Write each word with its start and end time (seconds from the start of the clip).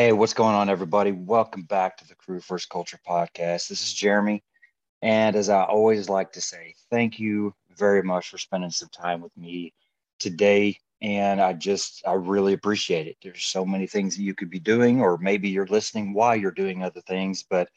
Hey, 0.00 0.12
what's 0.12 0.32
going 0.32 0.54
on, 0.54 0.70
everybody? 0.70 1.12
Welcome 1.12 1.64
back 1.64 1.98
to 1.98 2.08
the 2.08 2.14
Crew 2.14 2.40
First 2.40 2.70
Culture 2.70 2.98
podcast. 3.06 3.68
This 3.68 3.82
is 3.82 3.92
Jeremy. 3.92 4.42
And 5.02 5.36
as 5.36 5.50
I 5.50 5.64
always 5.64 6.08
like 6.08 6.32
to 6.32 6.40
say, 6.40 6.74
thank 6.90 7.20
you 7.20 7.54
very 7.76 8.02
much 8.02 8.30
for 8.30 8.38
spending 8.38 8.70
some 8.70 8.88
time 8.88 9.20
with 9.20 9.36
me 9.36 9.74
today. 10.18 10.78
And 11.02 11.38
I 11.38 11.52
just, 11.52 12.02
I 12.06 12.14
really 12.14 12.54
appreciate 12.54 13.08
it. 13.08 13.18
There's 13.22 13.44
so 13.44 13.66
many 13.66 13.86
things 13.86 14.16
that 14.16 14.22
you 14.22 14.34
could 14.34 14.48
be 14.48 14.58
doing, 14.58 15.02
or 15.02 15.18
maybe 15.18 15.50
you're 15.50 15.66
listening 15.66 16.14
while 16.14 16.34
you're 16.34 16.50
doing 16.50 16.82
other 16.82 17.02
things, 17.02 17.42
but 17.42 17.68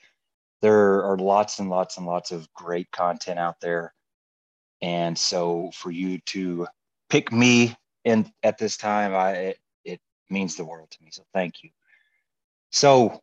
there 0.61 1.03
are 1.03 1.17
lots 1.17 1.59
and 1.59 1.69
lots 1.69 1.97
and 1.97 2.05
lots 2.05 2.31
of 2.31 2.47
great 2.53 2.89
content 2.91 3.37
out 3.37 3.59
there. 3.59 3.93
And 4.81 5.17
so 5.17 5.71
for 5.73 5.91
you 5.91 6.19
to 6.27 6.67
pick 7.09 7.33
me 7.33 7.75
in 8.05 8.31
at 8.43 8.57
this 8.57 8.77
time, 8.77 9.13
I, 9.13 9.31
it, 9.31 9.57
it 9.83 9.99
means 10.29 10.55
the 10.55 10.63
world 10.63 10.89
to 10.89 11.03
me. 11.03 11.09
So 11.11 11.23
thank 11.33 11.63
you. 11.63 11.69
So 12.73 13.21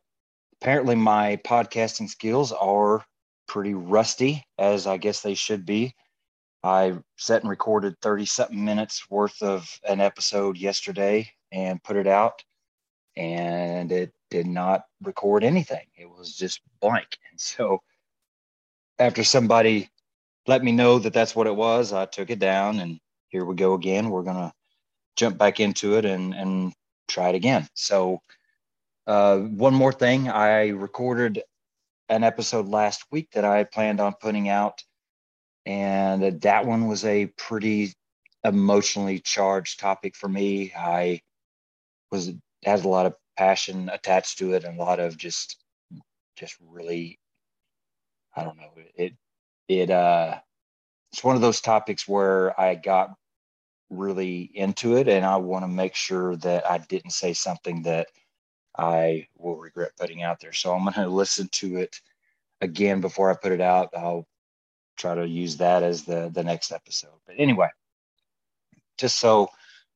apparently, 0.61 0.95
my 0.95 1.35
podcasting 1.45 2.07
skills 2.07 2.53
are 2.53 3.03
pretty 3.49 3.73
rusty, 3.73 4.45
as 4.57 4.87
I 4.87 4.95
guess 4.95 5.19
they 5.19 5.33
should 5.33 5.65
be. 5.65 5.93
I 6.63 6.93
set 7.17 7.41
and 7.41 7.49
recorded 7.49 7.95
30 8.01 8.25
something 8.25 8.63
minutes 8.63 9.09
worth 9.09 9.41
of 9.41 9.69
an 9.83 9.99
episode 9.99 10.57
yesterday 10.57 11.29
and 11.51 11.83
put 11.83 11.97
it 11.97 12.07
out, 12.07 12.41
and 13.17 13.91
it 13.91 14.13
did 14.29 14.47
not 14.47 14.83
record 15.01 15.43
anything. 15.43 15.85
It 15.97 16.09
was 16.09 16.33
just 16.33 16.61
blank. 16.79 17.17
And 17.29 17.39
so, 17.39 17.81
after 18.99 19.21
somebody 19.21 19.89
let 20.47 20.63
me 20.63 20.71
know 20.71 20.97
that 20.97 21.11
that's 21.11 21.35
what 21.35 21.47
it 21.47 21.55
was, 21.57 21.91
I 21.91 22.05
took 22.05 22.29
it 22.29 22.39
down, 22.39 22.79
and 22.79 23.01
here 23.27 23.43
we 23.43 23.55
go 23.55 23.73
again. 23.73 24.11
We're 24.11 24.23
going 24.23 24.37
to 24.37 24.53
jump 25.17 25.37
back 25.37 25.59
into 25.59 25.97
it 25.97 26.05
and, 26.05 26.33
and 26.33 26.71
try 27.09 27.27
it 27.27 27.35
again. 27.35 27.67
So, 27.73 28.21
uh, 29.07 29.37
one 29.39 29.73
more 29.73 29.93
thing, 29.93 30.29
I 30.29 30.69
recorded 30.69 31.41
an 32.09 32.23
episode 32.23 32.67
last 32.67 33.05
week 33.11 33.31
that 33.31 33.45
I 33.45 33.63
planned 33.63 33.99
on 33.99 34.13
putting 34.19 34.49
out, 34.49 34.83
and 35.65 36.41
that 36.41 36.65
one 36.65 36.87
was 36.87 37.05
a 37.05 37.27
pretty 37.37 37.93
emotionally 38.43 39.19
charged 39.19 39.79
topic 39.79 40.15
for 40.15 40.27
me. 40.27 40.73
I 40.75 41.21
was 42.11 42.31
had 42.63 42.83
a 42.83 42.87
lot 42.87 43.05
of 43.05 43.15
passion 43.37 43.89
attached 43.89 44.37
to 44.39 44.53
it 44.53 44.63
and 44.63 44.77
a 44.77 44.83
lot 44.83 44.99
of 44.99 45.17
just 45.17 45.57
just 46.35 46.55
really 46.61 47.19
I 48.35 48.43
don't 48.43 48.57
know 48.57 48.71
it 48.95 49.13
it 49.67 49.89
uh 49.89 50.39
it's 51.11 51.23
one 51.23 51.35
of 51.35 51.41
those 51.41 51.61
topics 51.61 52.07
where 52.07 52.59
I 52.59 52.75
got 52.75 53.13
really 53.89 54.49
into 54.53 54.95
it 54.97 55.07
and 55.07 55.25
I 55.25 55.37
want 55.37 55.63
to 55.63 55.67
make 55.67 55.95
sure 55.95 56.35
that 56.37 56.69
I 56.69 56.77
didn't 56.77 57.11
say 57.11 57.33
something 57.33 57.83
that 57.83 58.07
I 58.77 59.27
will 59.37 59.57
regret 59.57 59.91
putting 59.97 60.23
out 60.23 60.39
there. 60.39 60.53
So 60.53 60.73
I'm 60.73 60.83
going 60.83 60.93
to 60.93 61.07
listen 61.07 61.49
to 61.53 61.77
it 61.77 61.99
again 62.61 63.01
before 63.01 63.29
I 63.29 63.35
put 63.35 63.51
it 63.51 63.61
out. 63.61 63.89
I'll 63.95 64.27
try 64.97 65.15
to 65.15 65.27
use 65.27 65.57
that 65.57 65.83
as 65.83 66.03
the 66.03 66.29
the 66.33 66.43
next 66.43 66.71
episode. 66.71 67.19
But 67.25 67.35
anyway, 67.37 67.69
just 68.97 69.19
so 69.19 69.49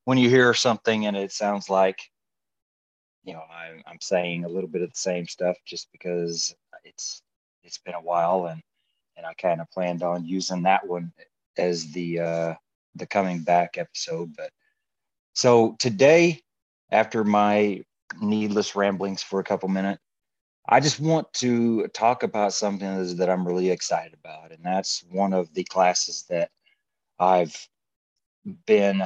when 0.05 0.17
you 0.17 0.29
hear 0.29 0.53
something 0.53 1.05
and 1.05 1.15
it 1.15 1.31
sounds 1.31 1.69
like 1.69 1.99
you 3.23 3.33
know 3.33 3.43
I'm, 3.51 3.83
I'm 3.85 4.01
saying 4.01 4.45
a 4.45 4.49
little 4.49 4.69
bit 4.69 4.81
of 4.81 4.89
the 4.89 4.99
same 4.99 5.27
stuff 5.27 5.57
just 5.65 5.91
because 5.91 6.55
it's 6.83 7.21
it's 7.63 7.77
been 7.77 7.95
a 7.95 8.01
while 8.01 8.47
and 8.47 8.61
and 9.17 9.25
I 9.25 9.33
kind 9.33 9.61
of 9.61 9.71
planned 9.71 10.03
on 10.03 10.25
using 10.25 10.63
that 10.63 10.85
one 10.85 11.11
as 11.57 11.91
the 11.91 12.19
uh, 12.19 12.53
the 12.95 13.05
coming 13.05 13.39
back 13.39 13.77
episode. 13.77 14.35
But 14.35 14.51
so 15.33 15.75
today, 15.79 16.41
after 16.91 17.23
my 17.23 17.83
needless 18.21 18.75
ramblings 18.75 19.23
for 19.23 19.39
a 19.39 19.44
couple 19.44 19.69
minutes. 19.69 20.02
I 20.67 20.80
just 20.80 20.99
want 20.99 21.31
to 21.35 21.88
talk 21.89 22.23
about 22.23 22.53
something 22.53 23.17
that 23.17 23.30
I'm 23.30 23.47
really 23.47 23.69
excited 23.69 24.15
about, 24.15 24.52
and 24.52 24.64
that's 24.64 25.03
one 25.11 25.33
of 25.33 25.53
the 25.53 25.64
classes 25.64 26.26
that 26.30 26.49
I've 27.20 27.67
been 28.65 29.03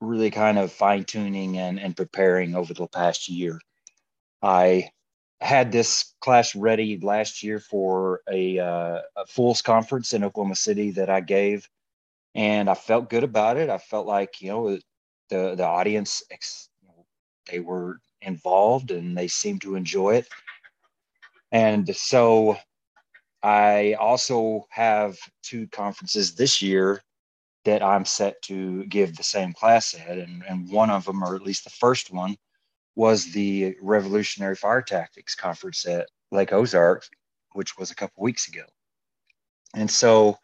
really 0.00 0.30
kind 0.30 0.58
of 0.58 0.72
fine 0.72 1.04
tuning 1.04 1.58
and, 1.58 1.78
and 1.78 1.96
preparing 1.96 2.54
over 2.54 2.74
the 2.74 2.88
past 2.88 3.28
year. 3.28 3.60
I 4.42 4.90
had 5.40 5.70
this 5.70 6.14
class 6.20 6.54
ready 6.56 6.98
last 6.98 7.42
year 7.42 7.60
for 7.60 8.20
a, 8.30 8.58
uh, 8.58 9.00
a 9.16 9.26
Fools 9.28 9.62
conference 9.62 10.12
in 10.12 10.24
Oklahoma 10.24 10.56
City 10.56 10.90
that 10.92 11.08
I 11.08 11.20
gave, 11.20 11.68
and 12.34 12.68
I 12.68 12.74
felt 12.74 13.10
good 13.10 13.24
about 13.24 13.56
it. 13.56 13.70
I 13.70 13.78
felt 13.78 14.06
like 14.06 14.40
you 14.40 14.48
know 14.48 14.78
the 15.30 15.54
the 15.54 15.66
audience 15.66 16.22
they 17.50 17.60
were 17.60 17.98
involved 18.24 18.90
and 18.90 19.16
they 19.16 19.28
seem 19.28 19.58
to 19.60 19.76
enjoy 19.76 20.16
it. 20.16 20.28
And 21.52 21.94
so 21.94 22.56
I 23.42 23.94
also 24.00 24.66
have 24.70 25.16
two 25.42 25.68
conferences 25.68 26.34
this 26.34 26.60
year 26.60 27.02
that 27.64 27.82
I'm 27.82 28.04
set 28.04 28.40
to 28.42 28.84
give 28.86 29.16
the 29.16 29.22
same 29.22 29.52
class 29.52 29.94
at. 29.94 30.18
And, 30.18 30.42
and 30.48 30.70
one 30.70 30.90
of 30.90 31.04
them, 31.04 31.22
or 31.22 31.36
at 31.36 31.42
least 31.42 31.64
the 31.64 31.70
first 31.70 32.12
one, 32.12 32.36
was 32.96 33.32
the 33.32 33.76
Revolutionary 33.80 34.56
Fire 34.56 34.82
Tactics 34.82 35.34
Conference 35.34 35.86
at 35.86 36.08
Lake 36.30 36.52
Ozark, 36.52 37.06
which 37.52 37.76
was 37.78 37.90
a 37.90 37.94
couple 37.94 38.22
weeks 38.22 38.48
ago. 38.48 38.64
And 39.74 39.90
so, 39.90 40.38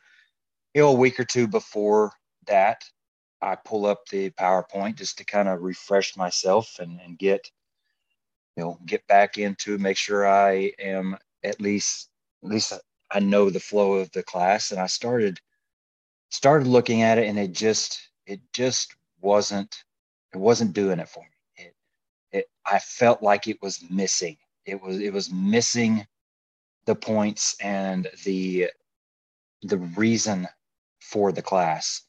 you 0.75 0.83
know, 0.83 0.91
a 0.91 0.95
week 0.95 1.21
or 1.21 1.25
two 1.25 1.47
before 1.47 2.13
that, 2.47 2.85
I 3.43 3.57
pull 3.57 3.87
up 3.87 4.07
the 4.11 4.31
PowerPoint 4.31 4.97
just 4.97 5.19
to 5.19 5.25
kind 5.25 5.49
of 5.49 5.63
refresh 5.63 6.17
myself 6.17 6.79
and, 6.79 7.01
and 7.01 7.19
get, 7.19 7.51
you 8.61 8.67
know, 8.67 8.79
get 8.85 9.07
back 9.07 9.39
into 9.39 9.79
make 9.79 9.97
sure 9.97 10.29
I 10.29 10.73
am 10.79 11.17
at 11.43 11.63
least 11.63 12.11
at 12.45 12.51
least 12.51 12.75
I 13.11 13.19
know 13.19 13.49
the 13.49 13.59
flow 13.59 13.95
of 13.95 14.13
the 14.13 14.23
class. 14.23 14.71
And 14.71 14.79
I 14.79 14.87
started 14.87 15.41
started 16.29 16.67
looking 16.69 17.01
at 17.01 17.17
it 17.17 17.27
and 17.27 17.39
it 17.39 17.53
just 17.53 18.11
it 18.27 18.41
just 18.53 18.95
wasn't 19.23 19.83
it 20.35 20.37
wasn't 20.37 20.75
doing 20.75 20.99
it 20.99 21.09
for 21.09 21.23
me. 21.23 21.65
It, 21.65 21.75
it 22.33 22.45
I 22.67 22.81
felt 22.81 23.23
like 23.23 23.49
it 23.49 23.63
was 23.63 23.83
missing. 23.91 24.37
It 24.67 24.83
was 24.83 25.01
it 25.01 25.13
was 25.15 25.33
missing 25.33 26.07
the 26.85 26.95
points 26.95 27.57
and 27.63 28.09
the 28.25 28.69
the 29.63 29.79
reason 29.79 30.47
for 31.01 31.33
the 31.33 31.43
class 31.43 32.03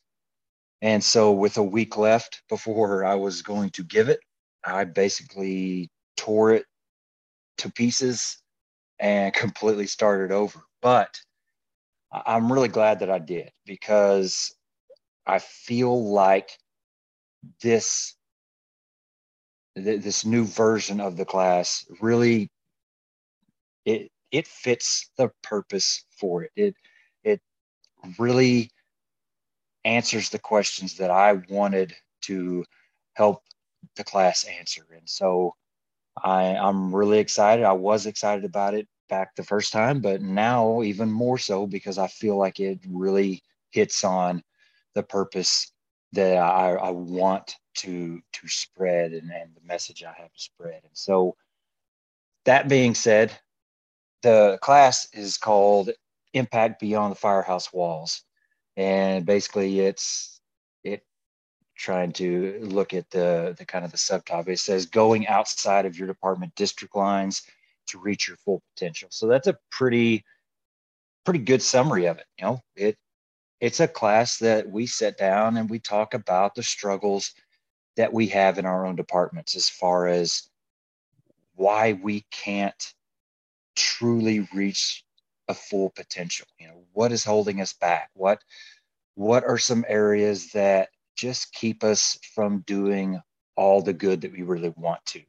and 0.81 1.03
so, 1.03 1.31
with 1.31 1.57
a 1.57 1.63
week 1.63 1.95
left 1.97 2.41
before 2.49 3.05
I 3.05 3.13
was 3.13 3.43
going 3.43 3.69
to 3.71 3.83
give 3.83 4.09
it, 4.09 4.19
I 4.65 4.83
basically 4.83 5.91
tore 6.17 6.51
it 6.53 6.65
to 7.57 7.71
pieces 7.71 8.41
and 8.99 9.33
completely 9.33 9.87
started 9.87 10.31
over. 10.31 10.59
But 10.81 11.19
I'm 12.11 12.51
really 12.51 12.67
glad 12.67 12.99
that 12.99 13.09
I 13.09 13.19
did 13.19 13.51
because 13.65 14.53
I 15.25 15.39
feel 15.39 16.11
like 16.11 16.49
this 17.61 18.15
this 19.75 20.25
new 20.25 20.43
version 20.43 20.99
of 20.99 21.15
the 21.15 21.23
class 21.23 21.85
really 22.01 22.49
it 23.85 24.11
it 24.31 24.47
fits 24.47 25.09
the 25.17 25.29
purpose 25.43 26.05
for 26.09 26.43
it. 26.43 26.51
It 26.55 26.75
it 27.23 27.41
really 28.19 28.71
answers 29.85 30.29
the 30.29 30.39
questions 30.39 30.97
that 30.97 31.11
I 31.11 31.33
wanted 31.49 31.93
to 32.23 32.65
help 33.13 33.43
the 33.95 34.03
class 34.03 34.43
answer. 34.45 34.85
And 34.95 35.07
so 35.09 35.55
I, 36.21 36.55
I'm 36.55 36.93
really 36.93 37.19
excited. 37.19 37.65
I 37.65 37.73
was 37.73 38.05
excited 38.05 38.45
about 38.45 38.73
it 38.73 38.87
back 39.09 39.35
the 39.35 39.43
first 39.43 39.73
time, 39.73 40.01
but 40.01 40.21
now 40.21 40.81
even 40.81 41.11
more 41.11 41.37
so 41.37 41.67
because 41.67 41.97
I 41.97 42.07
feel 42.07 42.37
like 42.37 42.59
it 42.59 42.79
really 42.87 43.43
hits 43.71 44.03
on 44.03 44.43
the 44.95 45.03
purpose 45.03 45.71
that 46.13 46.37
I, 46.37 46.73
I 46.73 46.89
want 46.89 47.55
to 47.73 48.21
to 48.33 48.47
spread 48.47 49.13
and, 49.13 49.31
and 49.31 49.55
the 49.55 49.65
message 49.65 50.03
I 50.03 50.13
have 50.13 50.33
to 50.33 50.41
spread. 50.41 50.81
And 50.83 50.91
so 50.93 51.35
that 52.45 52.67
being 52.67 52.95
said, 52.95 53.31
the 54.21 54.59
class 54.61 55.07
is 55.13 55.37
called 55.37 55.91
Impact 56.33 56.79
Beyond 56.79 57.11
the 57.11 57.19
Firehouse 57.19 57.71
Walls 57.71 58.23
and 58.77 59.25
basically 59.25 59.79
it's 59.79 60.37
it 60.37 60.40
trying 61.81 62.11
to 62.13 62.59
look 62.61 62.93
at 62.93 63.09
the 63.09 63.55
the 63.57 63.65
kind 63.65 63.83
of 63.83 63.91
the 63.91 63.97
subtopic 63.97 64.49
it 64.49 64.59
says 64.59 64.85
going 64.85 65.27
outside 65.27 65.85
of 65.85 65.97
your 65.97 66.07
department 66.07 66.53
district 66.55 66.95
lines 66.95 67.41
to 67.87 67.99
reach 67.99 68.27
your 68.27 68.37
full 68.37 68.61
potential. 68.73 69.09
So 69.11 69.27
that's 69.27 69.47
a 69.47 69.57
pretty 69.71 70.23
pretty 71.25 71.39
good 71.39 71.61
summary 71.61 72.05
of 72.05 72.17
it 72.17 72.25
you 72.37 72.45
know? 72.45 72.59
It 72.75 72.97
it's 73.59 73.79
a 73.79 73.87
class 73.87 74.37
that 74.37 74.69
we 74.69 74.85
sit 74.85 75.17
down 75.17 75.57
and 75.57 75.69
we 75.69 75.79
talk 75.79 76.13
about 76.13 76.55
the 76.55 76.63
struggles 76.63 77.33
that 77.95 78.13
we 78.13 78.27
have 78.27 78.57
in 78.57 78.65
our 78.65 78.85
own 78.85 78.95
departments 78.95 79.55
as 79.55 79.69
far 79.69 80.07
as 80.07 80.49
why 81.55 81.93
we 81.93 82.25
can't 82.31 82.93
truly 83.75 84.47
reach 84.53 85.03
a 85.47 85.53
full 85.53 85.89
potential. 85.89 86.47
You 86.59 86.67
know 86.67 86.83
what 86.93 87.11
is 87.11 87.23
holding 87.23 87.59
us 87.59 87.73
back? 87.73 88.09
What 88.13 88.39
what 89.15 89.43
are 89.43 89.57
some 89.57 89.83
areas 89.87 90.51
that 90.51 90.89
just 91.21 91.53
keep 91.53 91.83
us 91.83 92.17
from 92.33 92.63
doing 92.65 93.21
all 93.55 93.81
the 93.81 93.93
good 93.93 94.21
that 94.21 94.31
we 94.31 94.41
really 94.41 94.73
want 94.75 95.05
to 95.05 95.21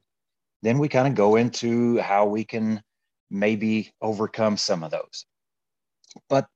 then 0.62 0.79
we 0.79 0.89
kind 0.89 1.09
of 1.09 1.15
go 1.15 1.37
into 1.37 1.99
how 1.99 2.27
we 2.27 2.44
can 2.44 2.83
maybe 3.31 3.93
overcome 4.00 4.56
some 4.56 4.85
of 4.85 4.93
those. 4.93 5.27
But 6.29 6.47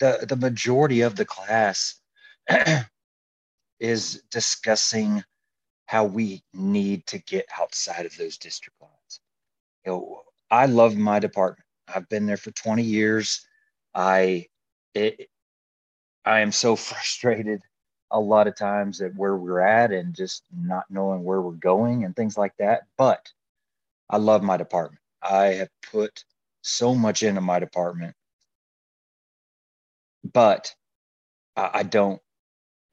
the, 0.00 0.26
the 0.28 0.36
majority 0.36 1.00
of 1.00 1.16
the 1.16 1.24
class 1.24 2.00
is 3.80 4.22
discussing 4.30 5.24
how 5.86 6.04
we 6.04 6.42
need 6.52 7.06
to 7.06 7.18
get 7.18 7.46
outside 7.58 8.04
of 8.04 8.16
those 8.16 8.36
district 8.36 8.80
lines. 8.82 9.20
You 9.86 9.92
know, 9.92 10.22
I 10.50 10.66
love 10.66 10.96
my 10.96 11.18
department. 11.18 11.64
I've 11.92 12.08
been 12.10 12.26
there 12.26 12.36
for 12.36 12.50
20 12.50 12.82
years. 12.82 13.46
I 13.94 14.46
it, 14.94 15.28
I 16.24 16.40
am 16.40 16.52
so 16.52 16.76
frustrated 16.88 17.62
a 18.10 18.20
lot 18.20 18.46
of 18.46 18.56
times 18.56 19.00
at 19.00 19.14
where 19.14 19.36
we're 19.36 19.60
at 19.60 19.92
and 19.92 20.14
just 20.14 20.44
not 20.56 20.84
knowing 20.90 21.24
where 21.24 21.40
we're 21.40 21.52
going 21.52 22.04
and 22.04 22.16
things 22.16 22.38
like 22.38 22.56
that. 22.58 22.82
But 22.96 23.30
I 24.10 24.16
love 24.16 24.42
my 24.42 24.56
department. 24.56 25.00
I 25.22 25.46
have 25.46 25.70
put 25.90 26.24
so 26.62 26.94
much 26.94 27.22
into 27.22 27.40
my 27.40 27.58
department, 27.58 28.14
but 30.32 30.74
I, 31.56 31.82
don't. 31.82 32.20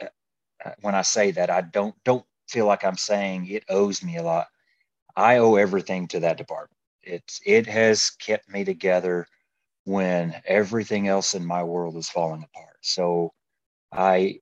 Uh, 0.02 0.72
when 0.82 0.96
I 0.96 1.04
say 1.04 1.32
that, 1.32 1.50
I 1.50 1.62
don't 1.62 1.96
don't 2.04 2.26
feel 2.48 2.66
like 2.66 2.84
I'm 2.84 2.98
saying 2.98 3.48
it 3.48 3.64
owes 3.70 4.04
me 4.04 4.18
a 4.18 4.24
lot. 4.24 4.48
I 5.16 5.38
owe 5.38 5.56
everything 5.56 6.08
to 6.10 6.22
that 6.22 6.38
department. 6.38 6.78
It's 7.04 7.40
it 7.46 7.68
has 7.68 8.10
kept 8.10 8.50
me 8.50 8.66
together 8.66 9.28
when 9.86 10.36
everything 10.46 11.08
else 11.08 11.36
in 11.36 11.46
my 11.46 11.64
world 11.64 11.96
is 11.96 12.10
falling 12.10 12.44
apart. 12.44 12.78
So 12.82 13.34
I 13.92 14.40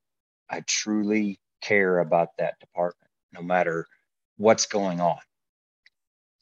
I 0.49 0.61
truly 0.61 1.39
care 1.61 1.99
about 1.99 2.29
that 2.37 2.59
department 2.59 3.11
no 3.31 3.41
matter 3.41 3.87
what's 4.37 4.65
going 4.65 4.99
on. 5.01 5.19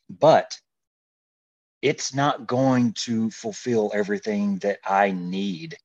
But 0.09 0.59
it's 1.81 2.13
not 2.13 2.47
going 2.47 2.93
to 2.93 3.31
fulfill 3.31 3.91
everything 3.93 4.57
that 4.59 4.79
I 4.85 5.11
need 5.11 5.77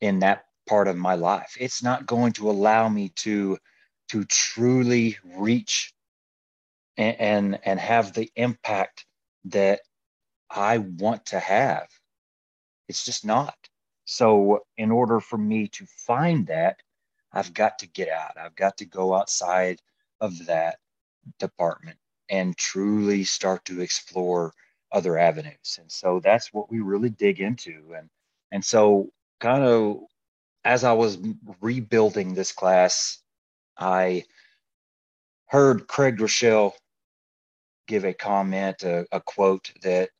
in 0.00 0.20
that 0.20 0.44
part 0.68 0.88
of 0.88 0.96
my 0.96 1.14
life. 1.14 1.56
It's 1.58 1.82
not 1.82 2.06
going 2.06 2.32
to 2.34 2.50
allow 2.50 2.88
me 2.88 3.10
to 3.16 3.58
to 4.10 4.24
truly 4.24 5.18
reach 5.24 5.92
and 6.96 7.20
and, 7.20 7.60
and 7.64 7.80
have 7.80 8.12
the 8.12 8.30
impact 8.36 9.04
that 9.46 9.80
I 10.50 10.78
want 10.78 11.26
to 11.26 11.40
have. 11.40 11.88
It's 12.88 13.04
just 13.04 13.24
not. 13.24 13.56
So, 14.04 14.60
in 14.76 14.90
order 14.90 15.20
for 15.20 15.38
me 15.38 15.68
to 15.68 15.86
find 15.86 16.46
that, 16.48 16.80
I've 17.32 17.54
got 17.54 17.78
to 17.80 17.86
get 17.88 18.08
out. 18.08 18.36
I've 18.38 18.56
got 18.56 18.76
to 18.78 18.84
go 18.84 19.14
outside 19.14 19.80
of 20.20 20.46
that 20.46 20.78
department 21.38 21.98
and 22.28 22.56
truly 22.56 23.24
start 23.24 23.64
to 23.66 23.80
explore 23.80 24.52
other 24.92 25.18
avenues. 25.18 25.78
And 25.80 25.90
so 25.90 26.20
that's 26.22 26.52
what 26.52 26.70
we 26.70 26.80
really 26.80 27.10
dig 27.10 27.40
into. 27.40 27.94
And 27.96 28.08
and 28.52 28.64
so 28.64 29.10
kind 29.40 29.64
of 29.64 30.00
as 30.64 30.84
I 30.84 30.92
was 30.92 31.18
rebuilding 31.60 32.34
this 32.34 32.52
class, 32.52 33.22
I 33.78 34.24
heard 35.46 35.86
Craig 35.88 36.18
Groeschel 36.18 36.72
give 37.86 38.04
a 38.04 38.12
comment, 38.12 38.82
a, 38.82 39.06
a 39.10 39.20
quote 39.20 39.72
that 39.82 40.10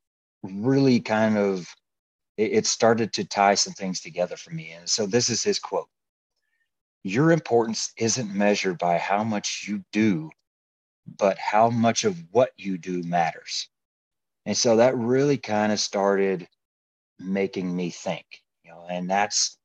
really 0.43 0.99
kind 0.99 1.37
of 1.37 1.67
it, 2.37 2.51
it 2.53 2.65
started 2.65 3.13
to 3.13 3.25
tie 3.25 3.55
some 3.55 3.73
things 3.73 4.01
together 4.01 4.35
for 4.35 4.51
me. 4.51 4.71
And 4.71 4.89
so 4.89 5.05
this 5.05 5.29
is 5.29 5.43
his 5.43 5.59
quote. 5.59 5.89
Your 7.03 7.31
importance 7.31 7.93
isn't 7.97 8.33
measured 8.33 8.77
by 8.77 8.97
how 8.97 9.23
much 9.23 9.65
you 9.67 9.83
do, 9.91 10.29
but 11.17 11.37
how 11.37 11.69
much 11.69 12.03
of 12.03 12.21
what 12.31 12.51
you 12.57 12.77
do 12.77 13.03
matters. 13.03 13.69
And 14.45 14.55
so 14.55 14.77
that 14.77 14.97
really 14.97 15.37
kind 15.37 15.71
of 15.71 15.79
started 15.79 16.47
making 17.19 17.75
me 17.75 17.89
think, 17.89 18.25
you 18.63 18.71
know, 18.71 18.85
and 18.89 19.09
that's 19.09 19.57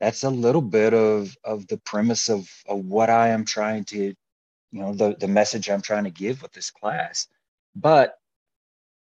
that's 0.00 0.24
a 0.24 0.30
little 0.30 0.62
bit 0.62 0.94
of 0.94 1.36
of 1.44 1.66
the 1.68 1.78
premise 1.78 2.28
of, 2.28 2.48
of 2.66 2.84
what 2.84 3.10
I 3.10 3.28
am 3.28 3.44
trying 3.44 3.84
to, 3.86 3.98
you 3.98 4.80
know, 4.80 4.94
the, 4.94 5.16
the 5.18 5.28
message 5.28 5.70
I'm 5.70 5.82
trying 5.82 6.04
to 6.04 6.10
give 6.10 6.42
with 6.42 6.52
this 6.52 6.70
class 6.70 7.28
but 7.74 8.14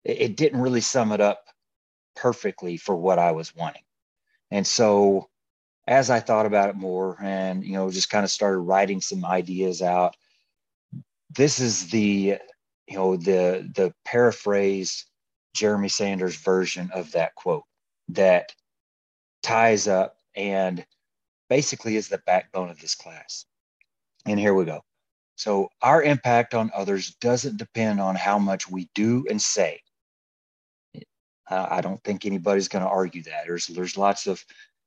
it, 0.05 0.21
it 0.21 0.37
didn't 0.37 0.61
really 0.61 0.81
sum 0.81 1.13
it 1.13 1.21
up 1.21 1.45
perfectly 2.15 2.77
for 2.77 2.97
what 2.97 3.19
I 3.19 3.33
was 3.33 3.55
wanting. 3.55 3.83
And 4.51 4.67
so 4.67 5.29
as 5.87 6.11
I 6.11 6.21
thought 6.21 6.47
about 6.47 6.71
it 6.71 6.77
more 6.77 7.17
and, 7.23 7.65
you 7.65 7.73
know, 7.73 7.91
just 7.91 8.11
kind 8.11 8.25
of 8.25 8.31
started 8.31 8.59
writing 8.59 9.01
some 9.01 9.25
ideas 9.25 9.83
out, 9.83 10.17
this 11.31 11.61
is 11.61 11.89
the, 11.91 12.39
you 12.89 12.97
know, 12.97 13.17
the, 13.17 13.71
the 13.75 13.93
paraphrased 14.05 15.05
Jeremy 15.55 15.89
Sanders 15.89 16.37
version 16.37 16.91
of 16.93 17.13
that 17.13 17.35
quote 17.35 17.65
that 18.09 18.53
ties 19.43 19.87
up 19.87 20.17
and 20.35 20.85
basically 21.49 21.97
is 21.97 22.09
the 22.09 22.23
backbone 22.27 22.71
of 22.71 22.81
this 22.81 22.95
class. 22.95 23.47
And 24.27 24.41
here 24.41 24.55
we 24.55 24.65
go. 24.65 24.83
So 25.37 25.69
our 25.83 26.03
impact 26.03 26.55
on 26.55 26.71
others 26.75 27.15
doesn't 27.21 27.59
depend 27.59 28.01
on 28.01 28.17
how 28.17 28.39
much 28.39 28.69
we 28.69 28.89
do 28.95 29.25
and 29.31 29.41
say. 29.41 29.81
I 31.49 31.81
don't 31.81 32.03
think 32.03 32.27
anybody's 32.27 32.67
going 32.67 32.85
to 32.85 32.91
argue 32.91 33.23
that. 33.23 33.45
There's 33.47 33.69
there's 33.69 33.97
lots 33.97 34.27
of 34.27 34.45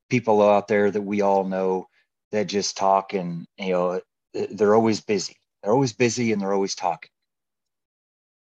people 0.09 0.41
out 0.47 0.67
there 0.67 0.89
that 0.91 1.01
we 1.01 1.21
all 1.21 1.44
know 1.44 1.88
that 2.31 2.45
just 2.45 2.77
talk 2.77 3.13
and 3.13 3.45
you 3.57 3.71
know 3.71 4.01
they're 4.33 4.75
always 4.75 5.01
busy. 5.01 5.35
They're 5.63 5.73
always 5.73 5.94
busy 5.94 6.31
and 6.31 6.41
they're 6.41 6.53
always 6.53 6.75
talking. 6.75 7.09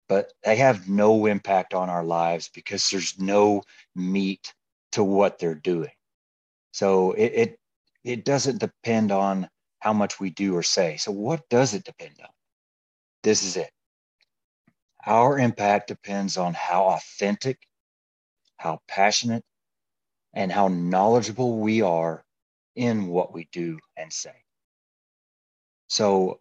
But 0.08 0.32
they 0.44 0.56
have 0.56 0.88
no 0.88 1.26
impact 1.26 1.72
on 1.74 1.88
our 1.88 2.04
lives 2.04 2.50
because 2.52 2.90
there's 2.90 3.18
no 3.18 3.62
meat 3.94 4.52
to 4.92 5.04
what 5.04 5.38
they're 5.38 5.54
doing. 5.54 5.92
So 6.72 7.12
it 7.12 7.32
it, 7.34 7.58
it 8.04 8.24
doesn't 8.24 8.58
depend 8.58 9.12
on 9.12 9.48
how 9.80 9.92
much 9.92 10.20
we 10.20 10.30
do 10.30 10.56
or 10.56 10.62
say. 10.62 10.96
So, 10.96 11.10
what 11.12 11.48
does 11.48 11.74
it 11.74 11.84
depend 11.84 12.14
on? 12.20 12.30
This 13.22 13.42
is 13.44 13.56
it. 13.56 13.70
Our 15.06 15.38
impact 15.38 15.88
depends 15.88 16.36
on 16.36 16.54
how 16.54 16.84
authentic, 16.84 17.58
how 18.58 18.80
passionate, 18.88 19.44
and 20.34 20.52
how 20.52 20.68
knowledgeable 20.68 21.58
we 21.58 21.82
are 21.82 22.24
in 22.76 23.08
what 23.08 23.32
we 23.32 23.48
do 23.52 23.78
and 23.96 24.12
say. 24.12 24.34
So, 25.88 26.40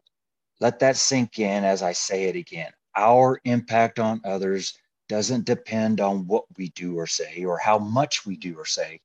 let 0.60 0.80
that 0.80 0.98
sink 0.98 1.40
in 1.40 1.64
as 1.64 1.82
I 1.82 1.94
say 1.94 2.26
it 2.26 2.36
again. 2.36 2.72
Our 2.96 3.40
impact 3.46 3.98
on 4.00 4.22
others 4.26 4.78
doesn't 5.08 5.46
depend 5.46 6.02
on 6.02 6.28
what 6.28 6.44
we 6.58 6.70
do 6.70 6.98
or 6.98 7.08
say 7.08 7.44
or 7.46 7.58
how 7.58 7.80
much 7.80 8.26
we 8.26 8.36
do 8.36 8.56
or 8.56 8.66
say. 8.66 9.00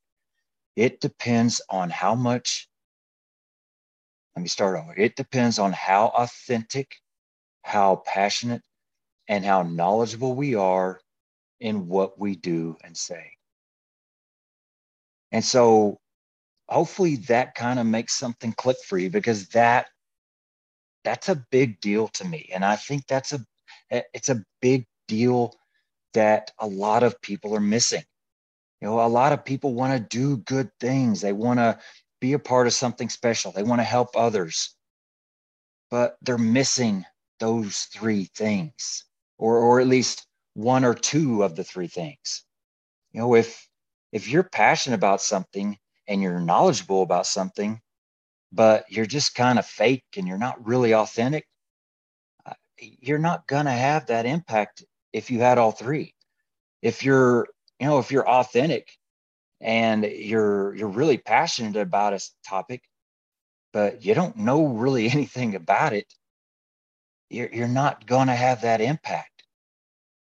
It 0.77 1.01
depends 1.01 1.63
on 1.71 1.91
how 1.91 2.15
much 2.15 2.69
let 4.35 4.43
me 4.43 4.49
start 4.49 4.77
over. 4.77 4.95
It 4.97 5.17
depends 5.17 5.59
on 5.59 5.73
how 5.73 6.09
authentic, 6.09 6.97
how 7.63 8.03
passionate, 8.05 8.63
and 9.29 9.45
how 9.45 9.63
knowledgeable 9.63 10.35
we 10.35 10.55
are 10.57 11.01
in 11.61 11.87
what 11.87 12.19
we 12.19 12.35
do 12.35 12.77
and 12.83 12.97
say. 12.97 13.31
And 15.35 15.45
so 15.45 15.99
hopefully 16.69 17.17
that 17.29 17.55
kind 17.55 17.79
of 17.79 17.87
makes 17.87 18.15
something 18.15 18.53
click 18.53 18.79
for 18.87 18.97
you 18.97 19.11
because 19.11 19.49
that 19.49 19.89
that's 21.05 21.29
a 21.29 21.45
big 21.51 21.79
deal 21.83 22.09
to 22.09 22.27
me 22.27 22.49
and 22.55 22.65
i 22.65 22.75
think 22.75 23.07
that's 23.07 23.35
a 23.35 23.45
eh, 23.91 24.01
it's 24.15 24.31
a 24.31 24.43
big 24.63 24.87
deal 25.07 25.55
that 26.15 26.51
a 26.61 26.67
lot 26.67 27.03
of 27.03 27.21
people 27.21 27.55
are 27.55 27.61
missing 27.61 28.03
you 28.81 28.89
know 28.89 29.05
a 29.05 29.07
lot 29.07 29.35
of 29.35 29.45
people 29.45 29.75
want 29.75 29.93
to 29.93 30.17
do 30.17 30.39
good 30.39 30.71
things 30.81 31.21
they 31.21 31.35
want 31.35 31.59
to 31.59 31.79
be 32.25 32.33
a 32.33 32.39
part 32.39 32.67
of 32.67 32.73
something 32.73 33.11
special. 33.11 33.53
They 33.53 33.63
want 33.63 33.81
to 33.81 33.85
help 33.85 34.17
others, 34.17 34.75
but 35.91 36.17
they're 36.23 36.39
missing 36.39 37.05
those 37.39 37.81
three 37.93 38.31
things, 38.35 39.05
or, 39.37 39.59
or 39.59 39.79
at 39.79 39.87
least 39.87 40.27
one 40.55 40.87
or 40.87 40.95
two 40.95 41.43
of 41.43 41.55
the 41.55 41.65
three 41.65 41.87
things. 41.87 42.45
You 43.13 43.21
know, 43.21 43.35
if 43.35 43.69
if 44.15 44.29
you're 44.29 44.45
passionate 44.45 44.95
about 44.97 45.21
something 45.21 45.77
and 46.09 46.23
you're 46.23 46.41
knowledgeable 46.41 47.03
about 47.03 47.27
something, 47.27 47.81
but 48.53 48.87
you're 48.89 49.05
just 49.05 49.35
kind 49.35 49.59
of 49.59 49.67
fake 49.67 50.05
and 50.17 50.27
you're 50.27 50.39
not 50.39 50.67
really 50.67 50.95
authentic, 50.95 51.47
uh, 52.47 52.55
you're 52.79 53.19
not 53.19 53.47
going 53.47 53.67
to 53.67 53.73
have 53.73 54.07
that 54.07 54.25
impact 54.25 54.85
if 55.13 55.31
you 55.31 55.41
had 55.41 55.59
all 55.59 55.73
three. 55.73 56.15
If 56.81 57.05
you're, 57.05 57.49
you 57.79 57.87
know, 57.87 57.99
if 57.99 58.11
you're 58.11 58.29
authentic 58.29 58.89
and 59.61 60.05
you're 60.05 60.75
you're 60.75 60.89
really 60.89 61.19
passionate 61.19 61.81
about 61.81 62.13
a 62.13 62.21
topic 62.47 62.83
but 63.73 64.05
you 64.05 64.15
don't 64.15 64.37
know 64.37 64.67
really 64.67 65.09
anything 65.11 65.55
about 65.55 65.93
it 65.93 66.13
you're, 67.31 67.49
you're 67.53 67.69
not 67.69 68.07
going 68.07 68.29
to 68.29 68.35
have 68.35 68.61
that 68.61 68.81
impact 68.81 69.34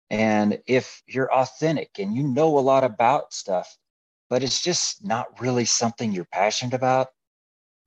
and 0.09 0.59
if 0.67 1.01
you're 1.07 1.31
authentic 1.33 1.89
and 1.99 2.15
you 2.15 2.23
know 2.27 2.57
a 2.57 2.61
lot 2.61 2.83
about 2.83 3.33
stuff 3.33 3.77
but 4.29 4.43
it's 4.43 4.61
just 4.61 5.05
not 5.05 5.39
really 5.39 5.65
something 5.65 6.11
you're 6.11 6.27
passionate 6.31 6.73
about 6.73 7.07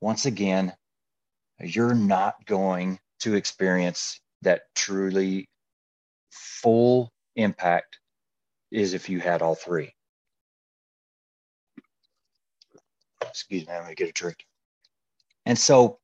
once 0.01 0.27
again 0.27 0.73
you're 1.61 1.95
not 1.95 2.35
going 2.47 2.99
to 3.19 3.35
experience 3.35 4.21
that 4.43 4.63
truly 4.75 5.49
full 6.31 7.13
impact 7.37 7.99
is 8.71 8.95
if 8.95 9.09
you 9.09 9.21
had 9.21 9.43
all 9.43 9.55
three. 9.55 9.93
Excuse 13.23 13.67
me, 13.67 13.73
I'm 13.73 13.83
gonna 13.83 13.95
get 13.95 14.09
a 14.09 14.13
drink. 14.13 14.47
And 15.47 15.59
so, 15.59 15.99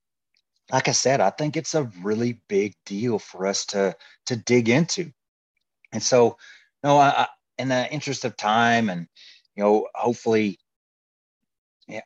like 0.70 0.88
I 0.88 0.92
said, 0.92 1.20
I 1.20 1.30
think 1.30 1.56
it's 1.56 1.74
a 1.74 1.84
really 2.02 2.40
big 2.48 2.74
deal 2.84 3.18
for 3.18 3.46
us 3.46 3.64
to 3.66 3.96
to 4.26 4.36
dig 4.36 4.68
into. 4.68 5.12
And 5.92 6.02
so, 6.02 6.36
no, 6.82 6.98
I, 6.98 7.26
in 7.58 7.68
the 7.68 7.90
interest 7.92 8.24
of 8.24 8.36
time, 8.36 8.90
and 8.90 9.06
you 9.54 9.62
know, 9.62 9.88
hopefully, 9.94 10.58
yeah, 11.88 12.02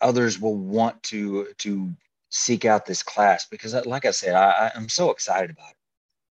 others 0.00 0.40
will 0.40 0.56
want 0.56 1.02
to 1.04 1.48
to 1.58 1.90
seek 2.30 2.64
out 2.64 2.86
this 2.86 3.02
class 3.02 3.46
because, 3.46 3.74
uh, 3.74 3.82
like 3.86 4.04
I 4.04 4.10
said, 4.10 4.34
I, 4.34 4.70
I'm 4.74 4.88
so 4.88 5.10
excited 5.10 5.50
about 5.50 5.72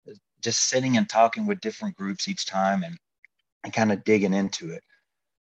it. 0.06 0.18
Just 0.42 0.68
sitting 0.68 0.96
and 0.96 1.08
talking 1.08 1.46
with 1.46 1.60
different 1.60 1.96
groups 1.96 2.28
each 2.28 2.46
time, 2.46 2.82
and 2.82 2.98
and 3.64 3.72
kind 3.72 3.92
of 3.92 4.04
digging 4.04 4.34
into 4.34 4.70
it. 4.70 4.82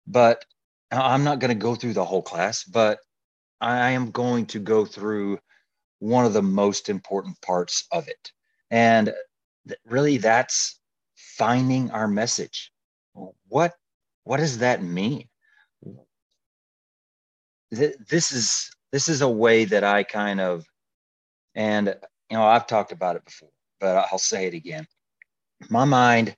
But 0.06 0.44
I'm 0.90 1.24
not 1.24 1.38
going 1.40 1.50
to 1.50 1.54
go 1.54 1.74
through 1.74 1.94
the 1.94 2.04
whole 2.04 2.22
class, 2.22 2.64
but 2.64 2.98
I 3.60 3.90
am 3.92 4.10
going 4.10 4.46
to 4.46 4.58
go 4.58 4.84
through 4.84 5.38
one 5.98 6.26
of 6.26 6.32
the 6.34 6.42
most 6.42 6.88
important 6.88 7.40
parts 7.40 7.86
of 7.92 8.08
it. 8.08 8.32
And 8.70 9.12
really, 9.86 10.18
that's 10.18 10.80
finding 11.38 11.90
our 11.90 12.08
message. 12.08 12.72
What, 13.48 13.74
what 14.24 14.38
does 14.38 14.58
that 14.58 14.82
mean? 14.82 15.28
This 17.70 18.30
is 18.30 18.70
this 18.92 19.08
is 19.08 19.22
a 19.22 19.28
way 19.28 19.64
that 19.64 19.82
I 19.82 20.04
kind 20.04 20.40
of, 20.40 20.64
and 21.56 21.88
you 22.30 22.36
know, 22.36 22.44
I've 22.44 22.68
talked 22.68 22.92
about 22.92 23.16
it 23.16 23.24
before, 23.24 23.50
but 23.80 24.06
I'll 24.12 24.18
say 24.18 24.46
it 24.46 24.54
again. 24.54 24.86
My 25.68 25.84
mind 25.84 26.36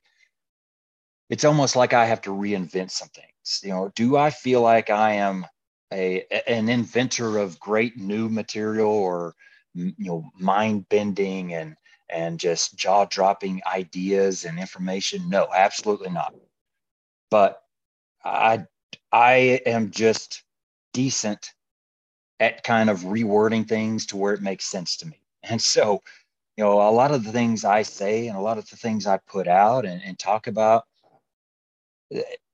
it's 1.29 1.45
almost 1.45 1.75
like 1.75 1.93
I 1.93 2.05
have 2.05 2.21
to 2.21 2.29
reinvent 2.29 2.91
some 2.91 3.09
things. 3.09 3.61
You 3.63 3.69
know, 3.69 3.91
do 3.95 4.17
I 4.17 4.29
feel 4.29 4.61
like 4.61 4.89
I 4.89 5.13
am 5.13 5.45
a 5.93 6.25
an 6.47 6.69
inventor 6.69 7.37
of 7.37 7.59
great 7.59 7.97
new 7.97 8.29
material 8.29 8.91
or 8.91 9.35
you 9.73 9.93
know 9.99 10.29
mind 10.37 10.87
bending 10.89 11.53
and 11.53 11.75
and 12.09 12.39
just 12.39 12.75
jaw 12.75 13.05
dropping 13.05 13.61
ideas 13.65 14.45
and 14.45 14.59
information? 14.59 15.29
No, 15.29 15.47
absolutely 15.53 16.09
not. 16.09 16.33
But 17.29 17.61
I 18.23 18.65
I 19.11 19.61
am 19.65 19.91
just 19.91 20.43
decent 20.93 21.53
at 22.39 22.63
kind 22.63 22.89
of 22.89 23.01
rewording 23.01 23.67
things 23.67 24.05
to 24.07 24.17
where 24.17 24.33
it 24.33 24.41
makes 24.41 24.65
sense 24.65 24.97
to 24.97 25.07
me. 25.07 25.21
And 25.49 25.61
so, 25.61 26.03
you 26.57 26.63
know, 26.63 26.81
a 26.81 26.91
lot 26.91 27.11
of 27.11 27.23
the 27.23 27.31
things 27.31 27.63
I 27.63 27.83
say 27.83 28.27
and 28.27 28.37
a 28.37 28.41
lot 28.41 28.57
of 28.57 28.69
the 28.69 28.75
things 28.75 29.07
I 29.07 29.17
put 29.17 29.47
out 29.47 29.85
and, 29.85 30.01
and 30.03 30.19
talk 30.19 30.47
about 30.47 30.83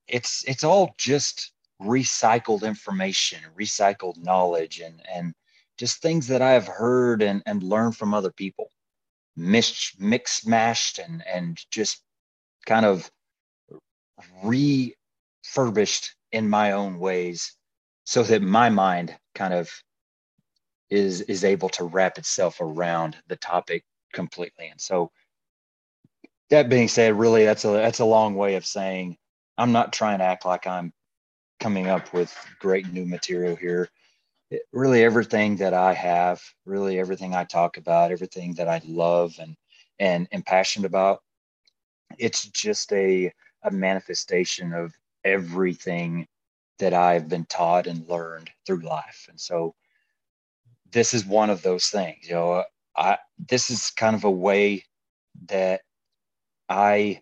it's 0.07 0.43
it's 0.48 0.63
all 0.63 0.93
just 0.98 1.53
recycled 1.81 2.63
information 2.63 3.39
recycled 3.57 4.17
knowledge 4.24 4.79
and 4.79 5.01
and 5.13 5.33
just 5.77 6.01
things 6.01 6.27
that 6.27 6.41
i've 6.41 6.67
heard 6.67 7.22
and 7.22 7.41
and 7.45 7.63
learned 7.63 7.95
from 7.95 8.13
other 8.13 8.31
people 8.31 8.69
mixed 9.35 9.99
mixed 9.99 10.47
mashed 10.47 10.99
and 10.99 11.23
and 11.27 11.59
just 11.71 12.01
kind 12.65 12.85
of 12.85 13.09
refurbished 14.43 16.15
in 16.31 16.49
my 16.49 16.71
own 16.71 16.99
ways 16.99 17.55
so 18.05 18.23
that 18.23 18.41
my 18.41 18.69
mind 18.69 19.15
kind 19.35 19.53
of 19.53 19.69
is 20.89 21.21
is 21.21 21.43
able 21.43 21.69
to 21.69 21.83
wrap 21.83 22.17
itself 22.17 22.61
around 22.61 23.17
the 23.27 23.35
topic 23.35 23.83
completely 24.13 24.67
and 24.67 24.79
so 24.79 25.11
that 26.49 26.69
being 26.69 26.87
said 26.87 27.17
really 27.17 27.45
that's 27.45 27.65
a 27.65 27.69
that's 27.69 27.99
a 27.99 28.05
long 28.05 28.35
way 28.35 28.55
of 28.55 28.65
saying 28.65 29.17
I'm 29.57 29.71
not 29.71 29.93
trying 29.93 30.19
to 30.19 30.25
act 30.25 30.45
like 30.45 30.67
I'm 30.67 30.93
coming 31.59 31.87
up 31.87 32.13
with 32.13 32.35
great 32.59 32.91
new 32.91 33.05
material 33.05 33.55
here. 33.55 33.89
Really, 34.74 35.03
everything 35.03 35.58
that 35.58 35.74
I 35.75 35.94
have, 35.94 36.42
really 36.65 37.00
everything 37.00 37.36
I 37.36 37.44
talk 37.46 37.77
about, 37.77 38.12
everything 38.12 38.56
that 38.56 38.68
I 38.68 38.82
love 38.86 39.38
and 39.39 39.56
and 40.00 40.27
am 40.32 40.42
passionate 40.42 40.88
about, 40.88 41.22
it's 42.18 42.48
just 42.48 42.92
a 42.94 43.32
a 43.63 43.72
manifestation 43.72 44.74
of 44.74 44.94
everything 45.24 46.27
that 46.80 46.94
I've 46.94 47.30
been 47.30 47.46
taught 47.46 47.88
and 47.88 48.08
learned 48.10 48.50
through 48.65 48.82
life. 48.82 49.27
And 49.30 49.39
so 49.39 49.75
this 50.92 51.13
is 51.13 51.25
one 51.25 51.50
of 51.51 51.62
those 51.62 51.88
things. 51.88 52.27
You 52.27 52.36
know, 52.36 52.63
I 52.98 53.20
this 53.38 53.70
is 53.70 53.92
kind 53.92 54.15
of 54.15 54.24
a 54.24 54.32
way 54.32 54.84
that 55.48 55.82
I 56.70 57.22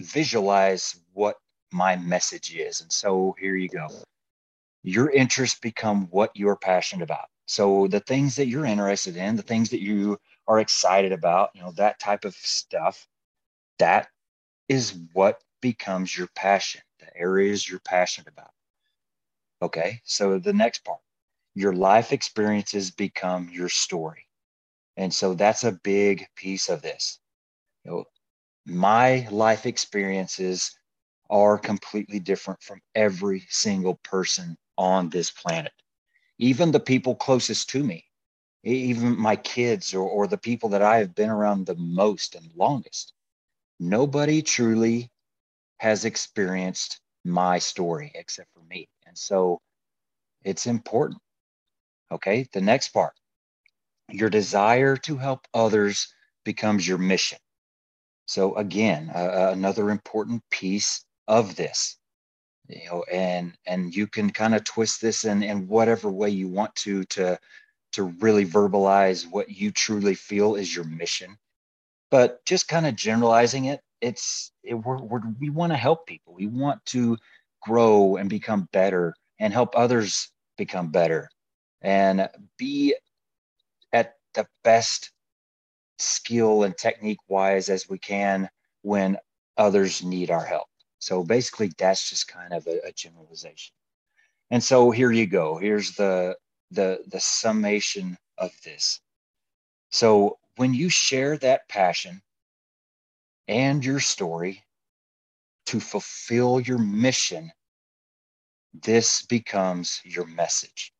visualize 0.00 0.98
what 1.12 1.36
my 1.72 1.96
message 1.96 2.54
is. 2.54 2.80
And 2.80 2.92
so 2.92 3.36
here 3.38 3.56
you 3.56 3.68
go. 3.68 3.88
Your 4.82 5.10
interests 5.10 5.58
become 5.58 6.06
what 6.10 6.30
you're 6.34 6.56
passionate 6.56 7.04
about. 7.04 7.28
So 7.46 7.88
the 7.88 8.00
things 8.00 8.36
that 8.36 8.46
you're 8.48 8.66
interested 8.66 9.16
in, 9.16 9.36
the 9.36 9.42
things 9.42 9.70
that 9.70 9.82
you 9.82 10.18
are 10.48 10.60
excited 10.60 11.12
about, 11.12 11.50
you 11.54 11.62
know, 11.62 11.72
that 11.72 11.98
type 11.98 12.24
of 12.24 12.34
stuff, 12.34 13.06
that 13.78 14.08
is 14.68 14.96
what 15.12 15.42
becomes 15.60 16.16
your 16.16 16.28
passion, 16.34 16.80
the 17.00 17.16
areas 17.16 17.68
you're 17.68 17.80
passionate 17.80 18.28
about. 18.28 18.50
Okay. 19.62 20.00
So 20.04 20.38
the 20.38 20.52
next 20.52 20.84
part, 20.84 21.00
your 21.54 21.72
life 21.72 22.12
experiences 22.12 22.90
become 22.90 23.48
your 23.52 23.68
story. 23.68 24.28
And 24.96 25.12
so 25.12 25.34
that's 25.34 25.64
a 25.64 25.72
big 25.84 26.26
piece 26.36 26.68
of 26.68 26.82
this. 26.82 27.20
You 27.84 27.90
know, 27.90 28.04
my 28.66 29.28
life 29.30 29.66
experiences 29.66 30.76
are 31.30 31.58
completely 31.58 32.20
different 32.20 32.62
from 32.62 32.80
every 32.94 33.46
single 33.48 33.96
person 34.04 34.56
on 34.78 35.10
this 35.10 35.30
planet. 35.30 35.72
Even 36.38 36.70
the 36.72 36.80
people 36.80 37.14
closest 37.14 37.70
to 37.70 37.84
me, 37.84 38.04
even 38.64 39.18
my 39.18 39.36
kids 39.36 39.94
or, 39.94 40.08
or 40.08 40.26
the 40.26 40.38
people 40.38 40.70
that 40.70 40.82
I 40.82 40.98
have 40.98 41.14
been 41.14 41.30
around 41.30 41.66
the 41.66 41.76
most 41.76 42.34
and 42.34 42.50
longest, 42.56 43.12
nobody 43.78 44.42
truly 44.42 45.10
has 45.78 46.04
experienced 46.04 47.00
my 47.24 47.58
story 47.58 48.12
except 48.14 48.52
for 48.54 48.62
me. 48.64 48.88
And 49.06 49.16
so 49.16 49.60
it's 50.44 50.66
important. 50.66 51.20
Okay. 52.10 52.48
The 52.52 52.60
next 52.60 52.88
part 52.90 53.14
your 54.10 54.30
desire 54.30 54.96
to 54.96 55.16
help 55.16 55.46
others 55.54 56.14
becomes 56.44 56.86
your 56.86 56.98
mission. 56.98 57.38
So 58.26 58.54
again, 58.56 59.10
uh, 59.14 59.50
another 59.52 59.90
important 59.90 60.42
piece 60.50 61.04
of 61.28 61.56
this, 61.56 61.98
you 62.72 62.86
know, 62.86 63.04
and 63.12 63.56
and 63.66 63.94
you 63.94 64.06
can 64.06 64.30
kind 64.30 64.54
of 64.54 64.64
twist 64.64 65.00
this 65.00 65.24
in 65.24 65.42
in 65.42 65.68
whatever 65.68 66.10
way 66.10 66.30
you 66.30 66.48
want 66.48 66.74
to 66.76 67.04
to 67.04 67.38
to 67.92 68.04
really 68.04 68.46
verbalize 68.46 69.30
what 69.30 69.50
you 69.50 69.70
truly 69.70 70.14
feel 70.14 70.54
is 70.54 70.74
your 70.74 70.84
mission. 70.84 71.36
But 72.10 72.44
just 72.44 72.68
kind 72.68 72.86
of 72.86 72.96
generalizing 72.96 73.66
it, 73.66 73.80
it's 74.00 74.52
it, 74.62 74.74
we're, 74.74 74.98
we're, 75.00 75.20
we 75.40 75.50
want 75.50 75.72
to 75.72 75.78
help 75.78 76.06
people. 76.06 76.34
We 76.34 76.46
want 76.46 76.84
to 76.86 77.16
grow 77.62 78.16
and 78.16 78.28
become 78.28 78.68
better 78.72 79.14
and 79.38 79.52
help 79.52 79.76
others 79.76 80.30
become 80.56 80.90
better 80.90 81.28
and 81.82 82.28
be 82.58 82.94
at 83.92 84.14
the 84.34 84.46
best 84.64 85.12
skill 85.98 86.64
and 86.64 86.76
technique 86.76 87.18
wise 87.28 87.68
as 87.68 87.88
we 87.88 87.98
can 87.98 88.48
when 88.82 89.16
others 89.56 90.02
need 90.02 90.30
our 90.30 90.44
help. 90.44 90.66
So 91.02 91.24
basically, 91.24 91.72
that's 91.76 92.08
just 92.08 92.28
kind 92.28 92.52
of 92.52 92.64
a, 92.68 92.78
a 92.86 92.92
generalization. 92.92 93.74
And 94.52 94.62
so 94.62 94.92
here 94.92 95.10
you 95.10 95.26
go. 95.26 95.56
Here's 95.58 95.96
the 95.96 96.36
the 96.70 97.02
the 97.08 97.18
summation 97.18 98.16
of 98.38 98.52
this. 98.64 99.00
So 99.90 100.38
when 100.58 100.72
you 100.72 100.88
share 100.88 101.36
that 101.38 101.68
passion 101.68 102.22
and 103.48 103.84
your 103.84 103.98
story 103.98 104.62
to 105.66 105.80
fulfill 105.80 106.60
your 106.60 106.78
mission, 106.78 107.50
this 108.72 109.26
becomes 109.26 110.00
your 110.04 110.26
message. 110.28 110.92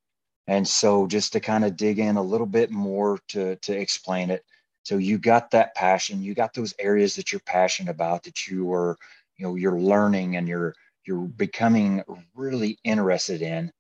And 0.49 0.67
so 0.67 1.07
just 1.07 1.33
to 1.35 1.41
kind 1.41 1.65
of 1.65 1.77
dig 1.77 2.01
in 2.01 2.17
a 2.17 2.23
little 2.23 2.49
bit 2.49 2.73
more 2.73 3.21
to, 3.29 3.55
to 3.55 3.73
explain 3.73 4.31
it, 4.31 4.45
so 4.83 4.97
you 4.97 5.19
got 5.19 5.53
that 5.53 5.77
passion, 5.77 6.23
you 6.23 6.35
got 6.35 6.55
those 6.55 6.75
areas 6.81 7.15
that 7.15 7.31
you're 7.31 7.41
passionate 7.47 7.93
about 7.93 8.25
that 8.25 8.49
you 8.49 8.73
are, 8.73 8.99
you 9.37 9.47
know, 9.47 9.55
you're 9.55 9.81
learning 9.81 10.37
and 10.37 10.49
you're 10.49 10.75
you're 11.05 11.27
becoming 11.27 12.03
really 12.35 12.79
interested 12.85 13.43
in. 13.43 13.73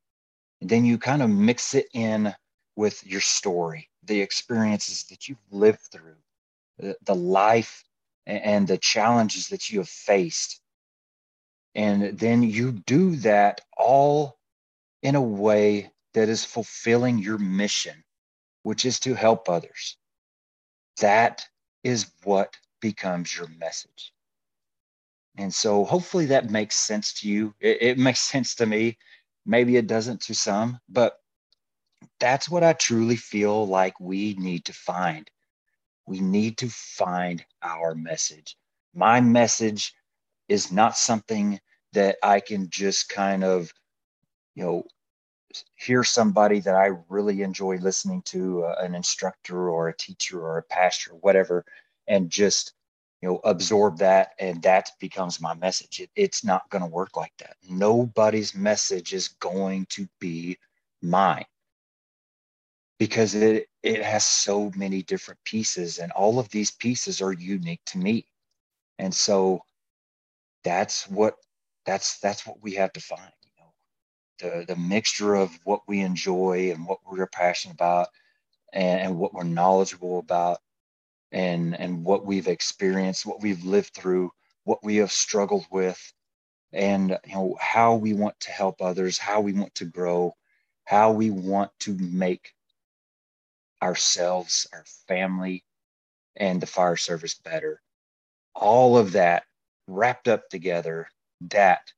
And 0.60 0.70
then 0.70 0.84
you 0.84 0.98
kind 0.98 1.22
of 1.22 1.30
mix 1.30 1.74
it 1.74 1.86
in 1.92 2.34
with 2.76 3.06
your 3.06 3.20
story, 3.20 3.90
the 4.04 4.20
experiences 4.20 5.04
that 5.04 5.28
you've 5.28 5.38
lived 5.50 5.80
through, 5.92 6.16
the, 6.78 6.96
the 7.04 7.14
life 7.14 7.84
and 8.26 8.66
the 8.66 8.78
challenges 8.78 9.48
that 9.48 9.70
you 9.70 9.80
have 9.80 9.88
faced. 9.88 10.60
And 11.74 12.18
then 12.18 12.42
you 12.42 12.72
do 12.72 13.16
that 13.16 13.60
all 13.76 14.38
in 15.02 15.14
a 15.14 15.22
way 15.22 15.90
that 16.14 16.28
is 16.28 16.44
fulfilling 16.44 17.18
your 17.18 17.38
mission, 17.38 18.04
which 18.62 18.84
is 18.84 19.00
to 19.00 19.14
help 19.14 19.48
others. 19.48 19.96
That 21.00 21.46
is 21.82 22.10
what 22.24 22.56
becomes 22.80 23.36
your 23.36 23.48
message. 23.48 24.12
And 25.36 25.52
so 25.52 25.84
hopefully 25.84 26.26
that 26.26 26.50
makes 26.50 26.76
sense 26.76 27.12
to 27.20 27.28
you. 27.28 27.54
It, 27.60 27.78
it, 27.80 27.98
makes 27.98 28.20
sense 28.32 28.54
to 28.56 28.66
me. 28.66 28.98
Maybe 29.46 29.76
it 29.76 29.86
doesn't 29.86 30.20
to 30.22 30.34
some, 30.34 30.78
but 30.88 31.18
that's 32.20 32.48
what 32.48 32.62
I 32.62 32.72
truly 32.74 33.16
feel 33.16 33.66
like 33.66 33.98
we 33.98 34.34
need 34.34 34.64
to 34.66 34.72
find. 34.72 35.28
We 36.06 36.20
need 36.20 36.58
to 36.58 36.68
find 36.68 37.44
our 37.62 37.94
message. 37.94 38.56
My 38.94 39.20
message 39.20 39.94
is 40.48 40.70
not 40.70 40.96
something 40.96 41.60
that 41.92 42.16
I 42.22 42.40
can 42.40 42.68
just 42.70 43.08
kind 43.08 43.44
of, 43.44 43.72
you 44.54 44.64
know, 44.64 44.84
hear 45.76 46.02
somebody 46.04 46.60
that 46.60 46.74
I 46.74 46.90
really 47.08 47.42
enjoy 47.42 47.76
listening 47.76 48.22
to, 48.26 48.64
uh, 48.64 48.76
an 48.80 48.94
instructor 48.94 49.68
or 49.68 49.88
a 49.88 49.96
teacher 49.96 50.40
or 50.40 50.58
a 50.58 50.62
pastor, 50.62 51.12
whatever, 51.14 51.64
and 52.06 52.30
just 52.30 52.74
you 53.22 53.28
know 53.28 53.40
absorb 53.44 53.98
that 53.98 54.32
and 54.40 54.60
that 54.62 54.90
becomes 55.00 55.40
my 55.40 55.54
message. 55.54 56.00
It, 56.00 56.10
it's 56.16 56.44
not 56.44 56.68
going 56.70 56.82
to 56.82 56.90
work 56.90 57.16
like 57.16 57.32
that. 57.38 57.56
Nobody's 57.70 58.54
message 58.54 59.14
is 59.14 59.28
going 59.28 59.86
to 59.90 60.08
be 60.20 60.58
mine 61.00 61.46
because 62.98 63.34
it 63.34 63.68
it 63.82 64.02
has 64.02 64.24
so 64.26 64.70
many 64.76 65.02
different 65.02 65.40
pieces 65.44 65.98
and 65.98 66.12
all 66.12 66.38
of 66.38 66.48
these 66.50 66.70
pieces 66.70 67.20
are 67.22 67.32
unique 67.32 67.80
to 67.86 67.98
me 67.98 68.26
and 68.98 69.12
so 69.12 69.60
that's 70.62 71.08
what 71.08 71.34
that's 71.84 72.18
that's 72.20 72.46
what 72.46 72.62
we 72.62 72.72
have 72.74 72.92
to 72.92 73.00
find 73.00 73.32
You 73.44 74.50
know, 74.50 74.60
the, 74.60 74.74
the 74.74 74.80
mixture 74.80 75.34
of 75.34 75.50
what 75.64 75.80
we 75.88 76.00
enjoy 76.00 76.70
and 76.70 76.86
what 76.86 76.98
we're 77.04 77.26
passionate 77.26 77.74
about 77.74 78.08
and, 78.72 79.00
and 79.00 79.18
what 79.18 79.34
we're 79.34 79.42
knowledgeable 79.42 80.20
about 80.20 80.58
and 81.32 81.78
and 81.78 82.04
what 82.04 82.24
we've 82.24 82.48
experienced 82.48 83.26
what 83.26 83.42
we've 83.42 83.64
lived 83.64 83.94
through 83.94 84.30
what 84.64 84.82
we 84.84 84.96
have 84.96 85.12
struggled 85.12 85.66
with 85.70 86.12
and 86.72 87.18
you 87.26 87.34
know 87.34 87.56
how 87.60 87.94
we 87.94 88.12
want 88.12 88.38
to 88.40 88.50
help 88.50 88.80
others 88.80 89.18
how 89.18 89.40
we 89.40 89.52
want 89.52 89.74
to 89.74 89.84
grow 89.84 90.32
how 90.84 91.10
we 91.12 91.30
want 91.30 91.70
to 91.78 91.96
make 91.98 92.52
ourselves 93.82 94.66
our 94.72 94.84
family 95.08 95.64
and 96.36 96.60
the 96.60 96.66
fire 96.66 96.96
service 96.96 97.34
better 97.34 97.80
all 98.54 98.96
of 98.98 99.12
that 99.12 99.44
wrapped 99.88 100.28
up 100.28 100.48
together 100.48 101.08
that 101.40 101.92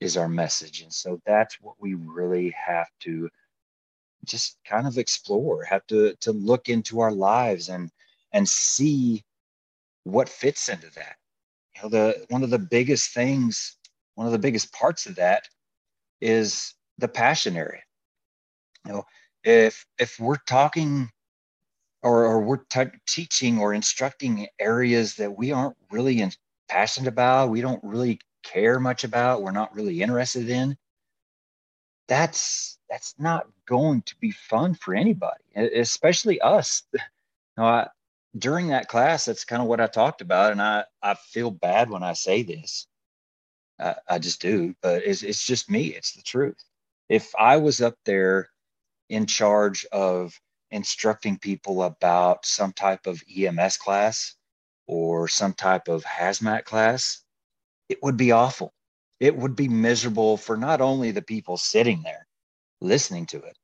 is 0.00 0.16
our 0.16 0.28
message. 0.28 0.80
And 0.80 0.92
so 0.92 1.20
that's 1.26 1.60
what 1.60 1.74
we 1.78 1.94
really 1.94 2.50
have 2.50 2.88
to 3.00 3.28
just 4.24 4.58
kind 4.64 4.86
of 4.86 4.98
explore, 4.98 5.64
have 5.64 5.86
to 5.88 6.14
to 6.20 6.32
look 6.32 6.68
into 6.68 7.00
our 7.00 7.12
lives 7.12 7.68
and 7.68 7.90
and 8.32 8.48
see 8.48 9.24
what 10.04 10.28
fits 10.28 10.68
into 10.68 10.90
that. 10.94 11.16
You 11.74 11.82
know, 11.82 11.88
the 11.88 12.26
one 12.28 12.42
of 12.42 12.50
the 12.50 12.58
biggest 12.58 13.12
things, 13.12 13.76
one 14.14 14.26
of 14.26 14.32
the 14.32 14.38
biggest 14.38 14.72
parts 14.72 15.06
of 15.06 15.16
that 15.16 15.44
is 16.20 16.74
the 16.98 17.08
passion 17.08 17.56
area. 17.56 17.82
You 18.86 18.92
know, 18.92 19.04
if 19.44 19.86
if 19.98 20.18
we're 20.18 20.36
talking 20.46 21.10
or, 22.02 22.24
or 22.24 22.40
we're 22.40 22.64
t- 22.70 22.98
teaching 23.06 23.58
or 23.58 23.74
instructing 23.74 24.46
areas 24.58 25.16
that 25.16 25.36
we 25.36 25.52
aren't 25.52 25.76
really 25.90 26.20
in, 26.20 26.30
passionate 26.68 27.08
about, 27.08 27.50
we 27.50 27.60
don't 27.60 27.82
really 27.82 28.18
care 28.42 28.80
much 28.80 29.04
about, 29.04 29.42
we're 29.42 29.50
not 29.50 29.74
really 29.74 30.00
interested 30.02 30.48
in, 30.48 30.76
that's 32.08 32.78
that's 32.88 33.14
not 33.18 33.46
going 33.66 34.02
to 34.02 34.16
be 34.18 34.30
fun 34.32 34.74
for 34.74 34.94
anybody, 34.94 35.42
especially 35.56 36.40
us. 36.40 36.82
You 37.56 37.64
know, 37.64 37.68
I, 37.68 37.88
during 38.36 38.68
that 38.68 38.88
class, 38.88 39.24
that's 39.24 39.44
kind 39.44 39.62
of 39.62 39.68
what 39.68 39.80
I 39.80 39.86
talked 39.86 40.20
about, 40.20 40.52
and 40.52 40.62
I 40.62 40.84
I 41.02 41.14
feel 41.14 41.50
bad 41.50 41.90
when 41.90 42.02
I 42.02 42.12
say 42.14 42.42
this. 42.42 42.86
I, 43.78 43.96
I 44.08 44.18
just 44.18 44.40
do, 44.42 44.74
but 44.82 45.04
it's 45.04 45.22
it's 45.22 45.44
just 45.44 45.70
me. 45.70 45.88
It's 45.88 46.12
the 46.14 46.22
truth. 46.22 46.58
If 47.08 47.32
I 47.38 47.56
was 47.58 47.80
up 47.80 47.96
there 48.04 48.50
in 49.08 49.26
charge 49.26 49.84
of 49.92 50.38
instructing 50.70 51.38
people 51.38 51.82
about 51.82 52.46
some 52.46 52.72
type 52.72 53.06
of 53.06 53.22
EMS 53.36 53.76
class 53.78 54.36
or 54.86 55.28
some 55.28 55.52
type 55.54 55.88
of 55.88 56.04
hazmat 56.04 56.64
class, 56.64 57.22
it 57.88 57.98
would 58.02 58.16
be 58.16 58.32
awful. 58.32 58.72
It 59.20 59.36
would 59.36 59.56
be 59.56 59.68
miserable 59.68 60.36
for 60.36 60.56
not 60.56 60.80
only 60.80 61.10
the 61.10 61.22
people 61.22 61.56
sitting 61.56 62.02
there 62.02 62.26
listening 62.80 63.26
to 63.26 63.38
it, 63.38 63.58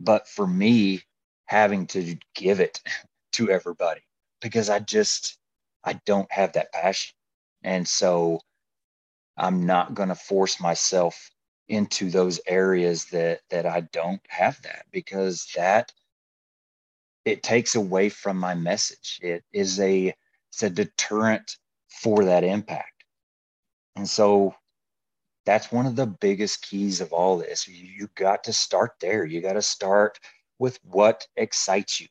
but 0.00 0.28
for 0.28 0.46
me 0.46 1.02
having 1.46 1.86
to 1.88 2.16
give 2.34 2.60
it 2.60 2.80
to 3.32 3.50
everybody 3.50 4.02
because 4.40 4.68
I 4.70 4.78
just 4.80 5.38
I 5.84 5.94
don't 6.06 6.30
have 6.32 6.52
that 6.52 6.72
passion. 6.72 7.14
And 7.62 7.86
so 7.86 8.40
I'm 9.36 9.66
not 9.66 9.94
going 9.94 10.08
to 10.08 10.14
force 10.14 10.60
myself 10.60 11.30
into 11.68 12.10
those 12.10 12.40
areas 12.46 13.06
that 13.06 13.40
that 13.50 13.66
I 13.66 13.80
don't 13.92 14.20
have 14.28 14.60
that 14.62 14.86
because 14.92 15.48
that 15.56 15.92
it 17.24 17.42
takes 17.42 17.74
away 17.74 18.08
from 18.08 18.36
my 18.36 18.54
message. 18.54 19.18
It 19.22 19.44
is 19.52 19.80
a 19.80 20.14
it's 20.50 20.62
a 20.62 20.70
deterrent 20.70 21.56
for 21.88 22.24
that 22.24 22.44
impact. 22.44 23.04
And 23.96 24.08
so 24.08 24.54
that's 25.44 25.72
one 25.72 25.86
of 25.86 25.96
the 25.96 26.06
biggest 26.06 26.62
keys 26.62 27.00
of 27.00 27.12
all 27.12 27.38
this. 27.38 27.66
You, 27.66 27.86
you 27.86 28.08
got 28.14 28.44
to 28.44 28.52
start 28.52 28.92
there. 29.00 29.24
You 29.24 29.40
got 29.40 29.54
to 29.54 29.62
start 29.62 30.18
with 30.58 30.78
what 30.84 31.26
excites 31.36 32.00
you. 32.00 32.08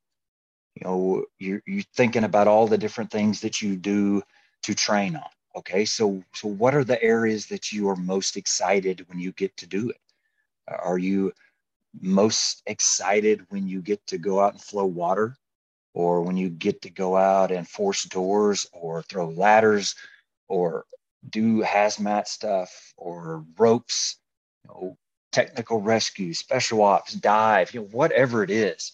You 0.75 0.87
know, 0.87 1.25
you're, 1.39 1.61
you're 1.65 1.83
thinking 1.95 2.23
about 2.23 2.47
all 2.47 2.67
the 2.67 2.77
different 2.77 3.11
things 3.11 3.41
that 3.41 3.61
you 3.61 3.75
do 3.75 4.21
to 4.63 4.73
train 4.73 5.15
on. 5.15 5.29
Okay, 5.55 5.83
so 5.85 6.23
so 6.33 6.47
what 6.47 6.73
are 6.75 6.83
the 6.85 7.01
areas 7.03 7.47
that 7.47 7.71
you 7.73 7.89
are 7.89 7.95
most 7.97 8.37
excited 8.37 9.05
when 9.09 9.19
you 9.19 9.33
get 9.33 9.55
to 9.57 9.67
do 9.67 9.89
it? 9.89 9.97
Are 10.67 10.97
you 10.97 11.33
most 12.01 12.63
excited 12.67 13.45
when 13.49 13.67
you 13.67 13.81
get 13.81 14.05
to 14.07 14.17
go 14.17 14.39
out 14.39 14.53
and 14.53 14.61
flow 14.61 14.85
water, 14.85 15.35
or 15.93 16.21
when 16.21 16.37
you 16.37 16.49
get 16.49 16.81
to 16.83 16.89
go 16.89 17.17
out 17.17 17.51
and 17.51 17.67
force 17.67 18.03
doors, 18.05 18.67
or 18.73 19.03
throw 19.03 19.29
ladders, 19.29 19.95
or 20.47 20.85
do 21.29 21.61
hazmat 21.61 22.27
stuff 22.27 22.93
or 22.97 23.45
ropes, 23.57 24.17
you 24.63 24.69
know, 24.69 24.97
technical 25.31 25.81
rescue, 25.81 26.33
special 26.33 26.81
ops, 26.81 27.13
dive, 27.13 27.73
you 27.73 27.81
know, 27.81 27.87
whatever 27.87 28.43
it 28.43 28.49
is. 28.49 28.93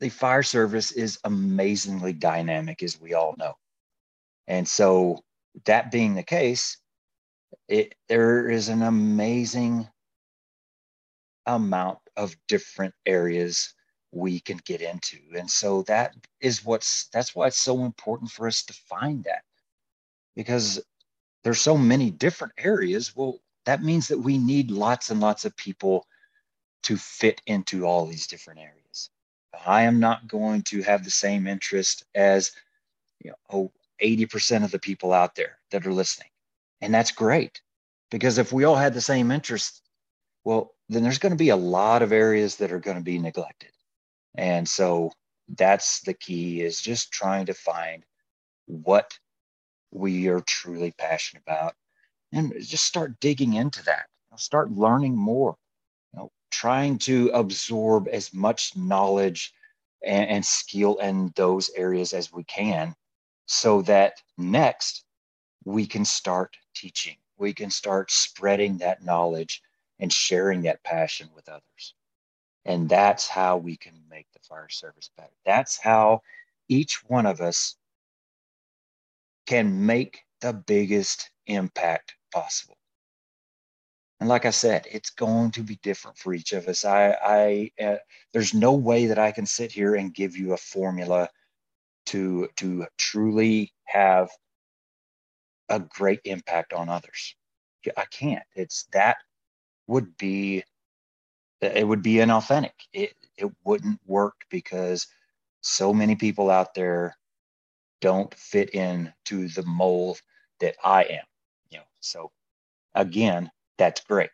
The 0.00 0.08
fire 0.08 0.42
service 0.42 0.92
is 0.92 1.18
amazingly 1.24 2.12
dynamic, 2.12 2.82
as 2.82 3.00
we 3.00 3.14
all 3.14 3.34
know. 3.38 3.54
And 4.46 4.66
so, 4.66 5.22
that 5.66 5.90
being 5.90 6.14
the 6.14 6.22
case, 6.22 6.78
it, 7.68 7.94
there 8.08 8.48
is 8.48 8.68
an 8.68 8.82
amazing 8.82 9.88
amount 11.46 11.98
of 12.16 12.36
different 12.48 12.94
areas 13.06 13.74
we 14.12 14.40
can 14.40 14.58
get 14.64 14.80
into. 14.80 15.18
And 15.36 15.48
so 15.48 15.82
that 15.82 16.14
is 16.40 16.64
what's 16.64 17.08
that's 17.12 17.34
why 17.34 17.46
it's 17.46 17.58
so 17.58 17.84
important 17.84 18.30
for 18.30 18.46
us 18.46 18.64
to 18.64 18.72
find 18.72 19.24
that 19.24 19.42
because 20.34 20.82
there's 21.44 21.60
so 21.60 21.76
many 21.78 22.10
different 22.10 22.52
areas. 22.58 23.14
Well, 23.14 23.38
that 23.66 23.82
means 23.82 24.08
that 24.08 24.18
we 24.18 24.38
need 24.38 24.70
lots 24.70 25.10
and 25.10 25.20
lots 25.20 25.44
of 25.44 25.56
people 25.56 26.06
to 26.84 26.96
fit 26.96 27.40
into 27.46 27.86
all 27.86 28.06
these 28.06 28.26
different 28.26 28.60
areas. 28.60 29.10
I 29.66 29.82
am 29.82 30.00
not 30.00 30.28
going 30.28 30.62
to 30.64 30.82
have 30.82 31.04
the 31.04 31.10
same 31.10 31.46
interest 31.46 32.04
as 32.14 32.52
you 33.22 33.30
know, 33.30 33.36
oh, 33.52 33.72
80% 34.02 34.64
of 34.64 34.70
the 34.70 34.78
people 34.78 35.12
out 35.12 35.34
there 35.34 35.58
that 35.70 35.86
are 35.86 35.92
listening. 35.92 36.28
And 36.80 36.94
that's 36.94 37.12
great 37.12 37.60
because 38.10 38.38
if 38.38 38.52
we 38.52 38.64
all 38.64 38.76
had 38.76 38.94
the 38.94 39.00
same 39.00 39.30
interest, 39.30 39.82
well, 40.44 40.74
then 40.88 41.02
there's 41.02 41.18
going 41.18 41.32
to 41.32 41.36
be 41.36 41.50
a 41.50 41.56
lot 41.56 42.02
of 42.02 42.12
areas 42.12 42.56
that 42.56 42.72
are 42.72 42.80
going 42.80 42.96
to 42.96 43.02
be 43.02 43.18
neglected. 43.18 43.70
And 44.36 44.66
so 44.66 45.12
that's 45.56 46.00
the 46.00 46.14
key 46.14 46.62
is 46.62 46.80
just 46.80 47.12
trying 47.12 47.46
to 47.46 47.54
find 47.54 48.04
what 48.66 49.18
we 49.90 50.28
are 50.28 50.40
truly 50.40 50.92
passionate 50.92 51.42
about 51.46 51.74
and 52.32 52.54
just 52.60 52.84
start 52.84 53.20
digging 53.20 53.54
into 53.54 53.84
that 53.84 54.06
start 54.36 54.70
learning 54.72 55.16
more 55.16 55.56
trying 56.50 56.98
to 56.98 57.30
absorb 57.30 58.08
as 58.08 58.32
much 58.34 58.76
knowledge 58.76 59.52
and, 60.04 60.28
and 60.28 60.44
skill 60.44 60.96
in 60.96 61.32
those 61.36 61.70
areas 61.76 62.12
as 62.12 62.32
we 62.32 62.44
can 62.44 62.94
so 63.46 63.82
that 63.82 64.22
next 64.38 65.04
we 65.64 65.86
can 65.86 66.04
start 66.04 66.56
teaching. 66.74 67.16
We 67.36 67.52
can 67.52 67.70
start 67.70 68.10
spreading 68.10 68.78
that 68.78 69.04
knowledge 69.04 69.62
and 69.98 70.12
sharing 70.12 70.62
that 70.62 70.82
passion 70.82 71.28
with 71.34 71.48
others. 71.48 71.94
And 72.64 72.88
that's 72.88 73.26
how 73.28 73.56
we 73.56 73.76
can 73.76 73.94
make 74.10 74.26
the 74.32 74.40
fire 74.40 74.68
service 74.68 75.10
better. 75.16 75.32
That's 75.44 75.78
how 75.78 76.22
each 76.68 77.02
one 77.08 77.26
of 77.26 77.40
us 77.40 77.76
can 79.46 79.86
make 79.86 80.20
the 80.40 80.52
biggest 80.52 81.30
impact 81.46 82.14
possible. 82.32 82.76
And 84.20 84.28
like 84.28 84.44
I 84.44 84.50
said, 84.50 84.86
it's 84.90 85.10
going 85.10 85.50
to 85.52 85.62
be 85.62 85.76
different 85.82 86.18
for 86.18 86.34
each 86.34 86.52
of 86.52 86.68
us. 86.68 86.84
I, 86.84 87.16
I, 87.78 87.82
uh, 87.82 87.96
there's 88.32 88.52
no 88.52 88.74
way 88.74 89.06
that 89.06 89.18
I 89.18 89.32
can 89.32 89.46
sit 89.46 89.72
here 89.72 89.94
and 89.94 90.14
give 90.14 90.36
you 90.36 90.52
a 90.52 90.58
formula 90.58 91.28
to 92.06 92.48
to 92.56 92.86
truly 92.98 93.72
have 93.84 94.28
a 95.68 95.80
great 95.80 96.20
impact 96.24 96.72
on 96.72 96.88
others. 96.88 97.34
I 97.96 98.04
can't. 98.10 98.42
It's 98.54 98.86
that 98.92 99.16
would 99.86 100.16
be 100.18 100.64
it 101.62 101.86
would 101.86 102.02
be 102.02 102.14
inauthentic. 102.14 102.72
It 102.92 103.14
it 103.36 103.50
wouldn't 103.64 104.00
work 104.06 104.34
because 104.50 105.06
so 105.62 105.94
many 105.94 106.16
people 106.16 106.50
out 106.50 106.74
there 106.74 107.16
don't 108.00 108.34
fit 108.34 108.74
in 108.74 109.12
to 109.26 109.48
the 109.48 109.64
mold 109.64 110.20
that 110.60 110.76
I 110.84 111.04
am. 111.04 111.24
You 111.70 111.78
know, 111.78 111.84
so 112.00 112.32
again, 112.94 113.50
that's 113.80 114.02
great. 114.02 114.30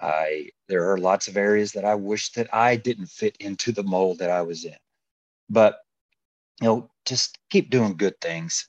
I 0.00 0.50
there 0.68 0.92
are 0.92 0.98
lots 0.98 1.26
of 1.26 1.36
areas 1.36 1.72
that 1.72 1.84
I 1.84 1.96
wish 1.96 2.30
that 2.32 2.54
I 2.54 2.76
didn't 2.76 3.06
fit 3.08 3.36
into 3.40 3.72
the 3.72 3.82
mold 3.82 4.20
that 4.20 4.30
I 4.30 4.42
was 4.42 4.64
in. 4.64 4.76
But 5.50 5.78
you 6.60 6.68
know, 6.68 6.90
just 7.04 7.38
keep 7.50 7.68
doing 7.68 7.96
good 7.96 8.20
things. 8.20 8.68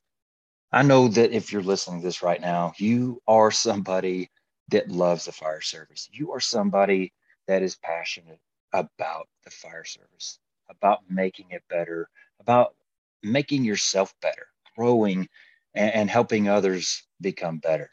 I 0.71 0.81
know 0.81 1.07
that 1.09 1.31
if 1.31 1.53
you're 1.53 1.61
listening 1.61 2.01
to 2.01 2.07
this 2.07 2.23
right 2.23 2.41
now, 2.41 2.73
you 2.77 3.21
are 3.27 3.51
somebody 3.51 4.31
that 4.69 4.89
loves 4.89 5.25
the 5.25 5.31
fire 5.31 5.61
service. 5.61 6.09
You 6.11 6.31
are 6.31 6.39
somebody 6.39 7.13
that 7.47 7.61
is 7.61 7.75
passionate 7.75 8.39
about 8.73 9.27
the 9.43 9.51
fire 9.51 9.85
service, 9.85 10.39
about 10.67 10.99
making 11.09 11.51
it 11.51 11.63
better, 11.69 12.09
about 12.39 12.75
making 13.21 13.63
yourself 13.63 14.15
better, 14.21 14.47
growing 14.75 15.29
and, 15.75 15.93
and 15.93 16.09
helping 16.09 16.49
others 16.49 17.03
become 17.21 17.59
better. 17.59 17.91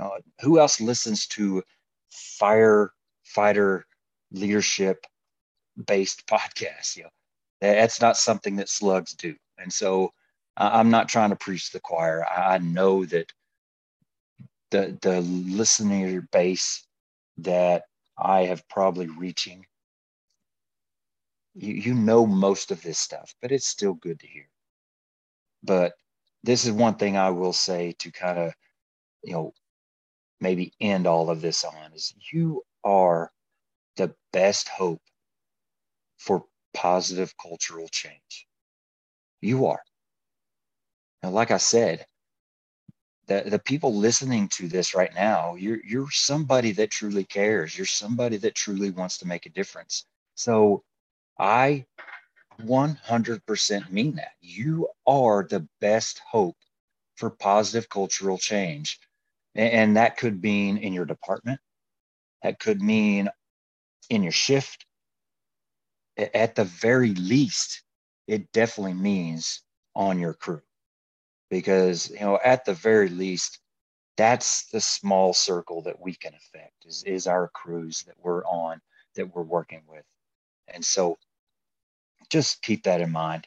Uh, 0.00 0.18
who 0.40 0.58
else 0.58 0.80
listens 0.80 1.26
to 1.26 1.62
firefighter 2.12 3.82
leadership 4.32 5.06
based 5.86 6.26
podcasts? 6.30 6.96
You 6.96 7.04
know, 7.04 7.10
that's 7.60 8.00
not 8.00 8.16
something 8.16 8.56
that 8.56 8.68
slugs 8.68 9.12
do. 9.12 9.34
And 9.58 9.72
so 9.72 10.12
I'm 10.56 10.90
not 10.90 11.08
trying 11.08 11.30
to 11.30 11.36
preach 11.36 11.70
the 11.70 11.80
choir. 11.80 12.24
I 12.26 12.58
know 12.58 13.04
that 13.06 13.32
the 14.70 14.98
the 15.02 15.20
listener 15.20 16.22
base 16.32 16.86
that 17.38 17.84
I 18.16 18.42
have 18.42 18.68
probably 18.68 19.08
reaching, 19.08 19.66
you, 21.54 21.74
you 21.74 21.94
know 21.94 22.26
most 22.26 22.70
of 22.70 22.82
this 22.82 22.98
stuff, 22.98 23.34
but 23.42 23.52
it's 23.52 23.66
still 23.66 23.94
good 23.94 24.20
to 24.20 24.26
hear. 24.26 24.48
But 25.62 25.92
this 26.42 26.64
is 26.64 26.72
one 26.72 26.96
thing 26.96 27.16
I 27.16 27.30
will 27.30 27.52
say 27.52 27.92
to 27.98 28.10
kind 28.10 28.38
of, 28.38 28.54
you 29.22 29.32
know, 29.32 29.52
maybe 30.40 30.72
end 30.80 31.06
all 31.06 31.30
of 31.30 31.40
this 31.40 31.64
on 31.64 31.92
is 31.94 32.14
you 32.32 32.62
are 32.84 33.30
the 33.96 34.14
best 34.32 34.68
hope 34.68 35.02
for 36.18 36.44
positive 36.74 37.34
cultural 37.36 37.88
change. 37.88 38.46
You 39.40 39.66
are. 39.66 39.82
Now, 41.22 41.30
like 41.30 41.50
I 41.50 41.58
said, 41.58 42.06
the, 43.26 43.44
the 43.46 43.58
people 43.58 43.94
listening 43.94 44.48
to 44.48 44.68
this 44.68 44.94
right 44.94 45.14
now, 45.14 45.54
you're 45.54 45.80
you're 45.84 46.10
somebody 46.10 46.72
that 46.72 46.90
truly 46.90 47.24
cares. 47.24 47.76
You're 47.76 47.86
somebody 47.86 48.38
that 48.38 48.54
truly 48.54 48.90
wants 48.90 49.18
to 49.18 49.26
make 49.26 49.46
a 49.46 49.50
difference. 49.50 50.06
So 50.34 50.82
I 51.38 51.86
100% 52.62 53.90
mean 53.90 54.16
that. 54.16 54.32
You 54.40 54.88
are 55.06 55.46
the 55.48 55.66
best 55.80 56.20
hope 56.30 56.56
for 57.16 57.30
positive 57.30 57.88
cultural 57.88 58.38
change. 58.38 58.98
And, 59.54 59.96
that 59.96 60.16
could 60.16 60.42
mean 60.42 60.78
in 60.78 60.92
your 60.92 61.04
department, 61.04 61.60
that 62.42 62.60
could 62.60 62.80
mean 62.80 63.28
in 64.08 64.22
your 64.22 64.32
shift. 64.32 64.86
At 66.16 66.54
the 66.54 66.64
very 66.64 67.14
least, 67.14 67.82
it 68.26 68.52
definitely 68.52 68.94
means 68.94 69.62
on 69.94 70.18
your 70.18 70.34
crew. 70.34 70.62
Because 71.50 72.10
you 72.10 72.20
know 72.20 72.38
at 72.44 72.64
the 72.64 72.74
very 72.74 73.08
least 73.08 73.58
that's 74.16 74.68
the 74.68 74.80
small 74.80 75.32
circle 75.32 75.82
that 75.82 75.98
we 76.00 76.14
can 76.14 76.34
affect 76.34 76.84
is, 76.84 77.02
is 77.04 77.26
our 77.26 77.48
crews 77.54 78.02
that 78.06 78.16
we're 78.22 78.44
on 78.44 78.80
that 79.16 79.34
we're 79.34 79.42
working 79.42 79.82
with. 79.88 80.04
And 80.72 80.84
so 80.84 81.18
just 82.30 82.62
keep 82.62 82.84
that 82.84 83.00
in 83.00 83.10
mind. 83.10 83.46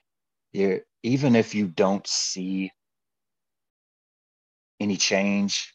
You, 0.52 0.82
even 1.04 1.36
if 1.36 1.56
you 1.56 1.68
don't 1.68 2.06
see 2.08 2.72
any 4.80 4.98
change 4.98 5.74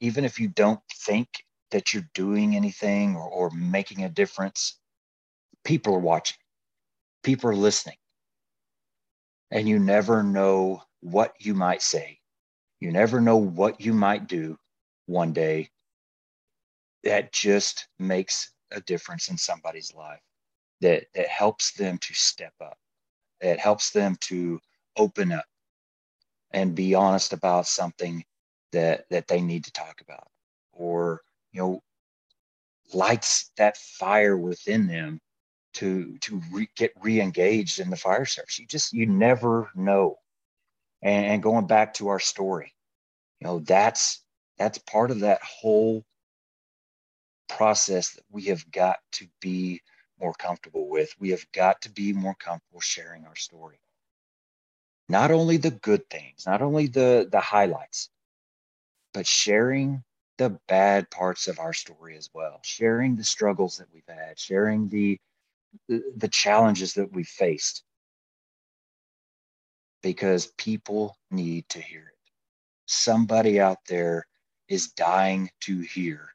even 0.00 0.24
if 0.24 0.38
you 0.38 0.48
don't 0.48 0.80
think 0.92 1.28
that 1.70 1.92
you're 1.92 2.08
doing 2.14 2.56
anything 2.56 3.16
or, 3.16 3.28
or 3.28 3.50
making 3.50 4.04
a 4.04 4.08
difference 4.08 4.78
people 5.64 5.94
are 5.94 6.00
watching 6.00 6.36
people 7.22 7.50
are 7.50 7.56
listening 7.56 7.96
and 9.50 9.68
you 9.68 9.78
never 9.78 10.22
know 10.22 10.82
what 11.00 11.32
you 11.38 11.54
might 11.54 11.80
say. 11.80 12.18
You 12.80 12.90
never 12.90 13.20
know 13.20 13.36
what 13.36 13.80
you 13.80 13.94
might 13.94 14.26
do 14.26 14.58
one 15.06 15.32
day 15.32 15.70
that 17.04 17.32
just 17.32 17.86
makes 17.98 18.52
a 18.72 18.80
difference 18.80 19.28
in 19.28 19.38
somebody's 19.38 19.94
life, 19.94 20.20
that, 20.80 21.04
that 21.14 21.28
helps 21.28 21.72
them 21.72 21.98
to 21.98 22.14
step 22.14 22.54
up, 22.60 22.76
that 23.40 23.58
helps 23.58 23.90
them 23.90 24.16
to 24.22 24.58
open 24.96 25.30
up 25.30 25.44
and 26.52 26.74
be 26.74 26.94
honest 26.94 27.32
about 27.32 27.66
something 27.66 28.24
that, 28.74 29.06
that 29.10 29.28
they 29.28 29.40
need 29.40 29.64
to 29.64 29.72
talk 29.72 30.00
about, 30.02 30.28
or, 30.72 31.22
you 31.52 31.60
know, 31.60 31.82
lights 32.92 33.50
that 33.56 33.76
fire 33.76 34.36
within 34.36 34.86
them 34.86 35.20
to 35.74 36.16
to 36.18 36.40
re- 36.52 36.70
get 36.76 36.92
re-engaged 37.02 37.80
in 37.80 37.90
the 37.90 37.96
fire 37.96 38.26
service. 38.26 38.58
You 38.58 38.66
just 38.66 38.92
you 38.92 39.06
never 39.06 39.70
know. 39.74 40.16
And, 41.02 41.26
and 41.26 41.42
going 41.42 41.66
back 41.66 41.94
to 41.94 42.08
our 42.08 42.20
story 42.20 42.74
you 43.40 43.46
know 43.46 43.58
that's 43.60 44.22
that's 44.58 44.78
part 44.78 45.10
of 45.10 45.20
that 45.20 45.42
whole 45.42 46.04
process 47.48 48.12
that 48.14 48.24
we 48.30 48.44
have 48.44 48.70
got 48.70 48.98
to 49.12 49.26
be 49.40 49.80
more 50.20 50.32
comfortable 50.34 50.88
with. 50.88 51.14
We 51.18 51.30
have 51.30 51.44
got 51.52 51.82
to 51.82 51.90
be 51.90 52.12
more 52.12 52.36
comfortable 52.36 52.80
sharing 52.80 53.26
our 53.26 53.36
story. 53.36 53.80
Not 55.08 55.30
only 55.30 55.58
the 55.58 55.72
good 55.72 56.08
things 56.08 56.46
not 56.46 56.62
only 56.62 56.86
the 56.86 57.28
the 57.30 57.40
highlights 57.40 58.10
but 59.14 59.26
sharing 59.26 60.02
the 60.36 60.50
bad 60.68 61.08
parts 61.10 61.48
of 61.48 61.58
our 61.58 61.72
story 61.72 62.16
as 62.16 62.28
well 62.34 62.60
sharing 62.62 63.16
the 63.16 63.24
struggles 63.24 63.78
that 63.78 63.88
we've 63.94 64.02
had 64.08 64.38
sharing 64.38 64.88
the 64.88 65.18
the, 65.88 66.28
challenges 66.28 66.94
that 66.94 67.12
we've 67.12 67.26
faced 67.26 67.82
because 70.04 70.48
people 70.58 71.16
need 71.30 71.66
to 71.70 71.80
hear 71.80 72.00
it. 72.02 72.30
Somebody 72.86 73.58
out 73.58 73.78
there 73.88 74.26
is 74.68 74.88
dying 74.88 75.50
to 75.60 75.80
hear 75.80 76.28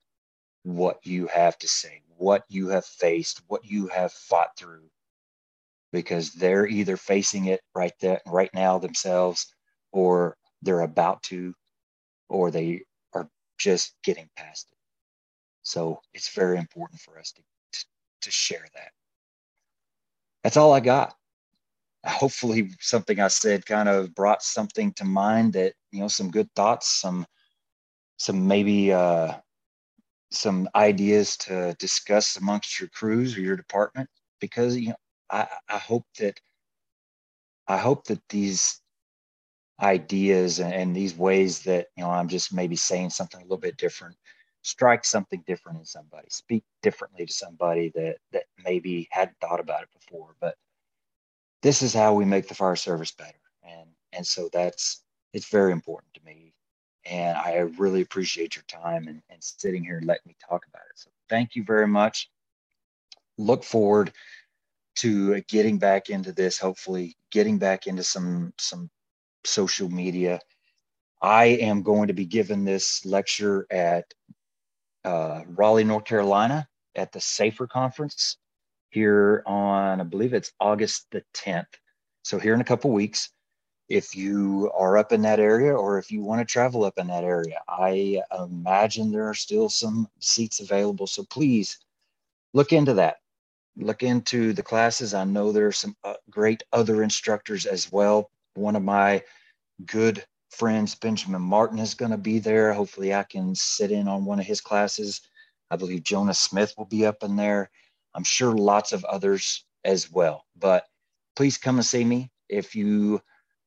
what 0.63 0.99
you 1.05 1.27
have 1.27 1.55
to 1.59 1.67
say, 1.67 2.01
what 2.17 2.43
you 2.49 2.69
have 2.69 2.85
faced, 2.85 3.43
what 3.47 3.63
you 3.63 3.87
have 3.87 4.11
fought 4.11 4.57
through, 4.57 4.89
because 5.93 6.33
they're 6.33 6.65
either 6.65 6.97
facing 6.97 7.45
it 7.45 7.61
right 7.75 7.93
there, 8.01 8.19
right 8.25 8.49
now 8.55 8.79
themselves, 8.79 9.53
or 9.91 10.35
they're 10.63 10.81
about 10.81 11.21
to, 11.23 11.53
or 12.29 12.51
they 12.51 12.83
are 13.13 13.29
just 13.57 13.95
getting 14.03 14.29
past 14.35 14.69
it. 14.71 14.77
So 15.63 16.01
it's 16.13 16.33
very 16.33 16.57
important 16.57 17.01
for 17.01 17.19
us 17.19 17.31
to, 17.33 17.41
to, 17.73 17.85
to 18.21 18.31
share 18.31 18.65
that. 18.75 18.91
That's 20.43 20.57
all 20.57 20.73
I 20.73 20.79
got 20.79 21.15
hopefully 22.05 22.71
something 22.79 23.19
I 23.19 23.27
said 23.27 23.65
kind 23.65 23.89
of 23.89 24.15
brought 24.15 24.41
something 24.41 24.93
to 24.93 25.05
mind 25.05 25.53
that 25.53 25.73
you 25.91 25.99
know 25.99 26.07
some 26.07 26.31
good 26.31 26.49
thoughts, 26.55 26.87
some 26.87 27.25
some 28.17 28.47
maybe 28.47 28.91
uh, 28.91 29.33
some 30.31 30.69
ideas 30.75 31.37
to 31.37 31.75
discuss 31.79 32.37
amongst 32.37 32.79
your 32.79 32.89
crews 32.89 33.37
or 33.37 33.41
your 33.41 33.55
department 33.57 34.09
because 34.39 34.77
you 34.77 34.89
know 34.89 34.95
I, 35.29 35.47
I 35.69 35.77
hope 35.77 36.05
that 36.19 36.39
I 37.67 37.77
hope 37.77 38.05
that 38.05 38.21
these 38.29 38.81
ideas 39.81 40.59
and, 40.59 40.73
and 40.73 40.95
these 40.95 41.15
ways 41.15 41.61
that 41.63 41.87
you 41.95 42.03
know 42.03 42.09
I'm 42.09 42.27
just 42.27 42.53
maybe 42.53 42.75
saying 42.75 43.11
something 43.11 43.39
a 43.39 43.43
little 43.43 43.57
bit 43.57 43.77
different 43.77 44.15
strike 44.61 45.05
something 45.05 45.41
different 45.47 45.79
in 45.79 45.85
somebody 45.85 46.27
speak 46.29 46.63
differently 46.81 47.25
to 47.25 47.33
somebody 47.33 47.91
that 47.95 48.17
that 48.33 48.43
maybe 48.63 49.07
hadn't 49.11 49.37
thought 49.39 49.59
about 49.59 49.83
it 49.83 49.89
before 49.93 50.35
but 50.41 50.55
this 51.61 51.81
is 51.81 51.93
how 51.93 52.13
we 52.13 52.25
make 52.25 52.47
the 52.47 52.55
fire 52.55 52.75
service 52.75 53.11
better. 53.11 53.39
And 53.63 53.89
and 54.13 54.25
so 54.25 54.49
that's 54.51 55.03
it's 55.33 55.49
very 55.49 55.71
important 55.71 56.13
to 56.15 56.25
me. 56.25 56.53
And 57.05 57.37
I 57.37 57.57
really 57.77 58.01
appreciate 58.01 58.55
your 58.55 58.65
time 58.67 59.07
and, 59.07 59.21
and 59.29 59.43
sitting 59.43 59.83
here 59.83 59.97
and 59.97 60.05
letting 60.05 60.27
me 60.27 60.35
talk 60.47 60.65
about 60.67 60.83
it. 60.89 60.97
So 60.97 61.09
thank 61.29 61.55
you 61.55 61.63
very 61.63 61.87
much. 61.87 62.29
Look 63.37 63.63
forward 63.63 64.11
to 64.97 65.41
getting 65.41 65.77
back 65.77 66.09
into 66.09 66.31
this, 66.31 66.57
hopefully 66.57 67.15
getting 67.31 67.57
back 67.57 67.87
into 67.87 68.03
some 68.03 68.53
some 68.57 68.89
social 69.45 69.89
media. 69.89 70.39
I 71.21 71.45
am 71.45 71.83
going 71.83 72.07
to 72.07 72.13
be 72.13 72.25
giving 72.25 72.63
this 72.63 73.05
lecture 73.05 73.67
at 73.69 74.05
uh, 75.03 75.41
Raleigh, 75.47 75.83
North 75.83 76.05
Carolina 76.05 76.67
at 76.95 77.11
the 77.11 77.21
SAFER 77.21 77.67
conference 77.67 78.37
here 78.89 79.43
on, 79.45 80.01
I 80.01 80.03
believe 80.03 80.33
it's 80.33 80.51
August 80.59 81.07
the 81.11 81.23
10th. 81.33 81.65
So 82.23 82.39
here 82.39 82.53
in 82.53 82.61
a 82.61 82.65
couple 82.65 82.91
weeks, 82.91 83.29
if 83.89 84.15
you 84.15 84.71
are 84.77 84.97
up 84.97 85.11
in 85.11 85.21
that 85.23 85.39
area 85.39 85.75
or 85.75 85.97
if 85.97 86.11
you 86.11 86.21
want 86.21 86.39
to 86.39 86.51
travel 86.51 86.83
up 86.83 86.97
in 86.97 87.07
that 87.07 87.23
area. 87.23 87.59
I 87.67 88.21
imagine 88.39 89.11
there 89.11 89.27
are 89.27 89.33
still 89.33 89.67
some 89.67 90.07
seats 90.19 90.59
available. 90.59 91.07
So 91.07 91.23
please 91.23 91.79
look 92.53 92.71
into 92.71 92.93
that. 92.95 93.17
Look 93.75 94.03
into 94.03 94.53
the 94.53 94.63
classes. 94.63 95.13
I 95.13 95.23
know 95.23 95.51
there 95.51 95.67
are 95.67 95.71
some 95.71 95.95
uh, 96.03 96.15
great 96.29 96.61
other 96.71 97.01
instructors 97.01 97.65
as 97.65 97.91
well. 97.91 98.29
One 98.59 98.75
of 98.75 98.83
my 98.83 99.23
good 99.85 100.23
friends, 100.49 100.95
Benjamin 100.95 101.41
Martin, 101.41 101.79
is 101.79 101.93
going 101.93 102.11
to 102.11 102.17
be 102.17 102.39
there. 102.39 102.73
Hopefully, 102.73 103.13
I 103.13 103.23
can 103.23 103.55
sit 103.55 103.91
in 103.91 104.07
on 104.07 104.25
one 104.25 104.39
of 104.39 104.45
his 104.45 104.61
classes. 104.61 105.21
I 105.71 105.75
believe 105.75 106.03
Jonas 106.03 106.39
Smith 106.39 106.73
will 106.77 106.85
be 106.85 107.05
up 107.05 107.23
in 107.23 107.35
there. 107.35 107.69
I'm 108.13 108.23
sure 108.23 108.53
lots 108.53 108.91
of 108.91 109.05
others 109.05 109.65
as 109.85 110.11
well. 110.11 110.45
But 110.57 110.85
please 111.35 111.57
come 111.57 111.77
and 111.77 111.85
see 111.85 112.03
me 112.03 112.31
if 112.49 112.75
you 112.75 113.21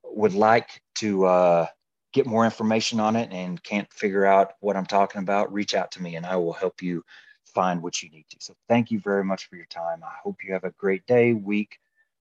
would 0.05 0.35
like 0.35 0.83
to 0.97 1.25
uh, 1.25 1.67
get 2.13 2.27
more 2.27 2.45
information 2.45 3.01
on 3.01 3.17
it 3.17 3.33
and 3.33 3.63
can't 3.63 3.91
figure 3.93 4.27
out 4.27 4.53
what 4.61 4.77
I'm 4.77 4.87
talking 4.87 5.23
about, 5.23 5.53
reach 5.53 5.75
out 5.75 5.93
to 5.93 6.03
me 6.03 6.17
and 6.17 6.27
I 6.27 6.37
will 6.37 6.53
help 6.53 6.83
you 6.83 7.03
find 7.47 7.83
what 7.83 8.03
you 8.03 8.11
need 8.11 8.27
to. 8.31 8.37
So 8.41 8.55
thank 8.69 8.91
you 8.91 8.99
very 8.99 9.25
much 9.25 9.49
for 9.49 9.57
your 9.57 9.67
time. 9.67 10.03
I 10.05 10.13
hope 10.23 10.45
you 10.45 10.53
have 10.53 10.65
a 10.65 10.73
great 10.73 11.07
day, 11.07 11.33
week, 11.33 11.79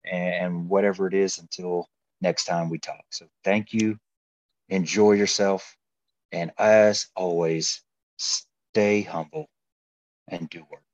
and 0.04 0.70
whatever 0.70 1.08
it 1.08 1.14
is 1.14 1.40
until 1.40 1.90
next 2.26 2.46
time 2.46 2.70
we 2.72 2.80
talk. 2.80 3.06
So 3.12 3.28
thank 3.46 3.74
you. 3.74 4.00
Enjoy 4.70 5.14
yourself. 5.14 5.78
And 6.32 6.52
as 6.58 7.08
always, 7.16 7.84
stay 8.18 9.04
humble 9.04 9.48
and 10.30 10.50
do 10.50 10.66
work. 10.72 10.85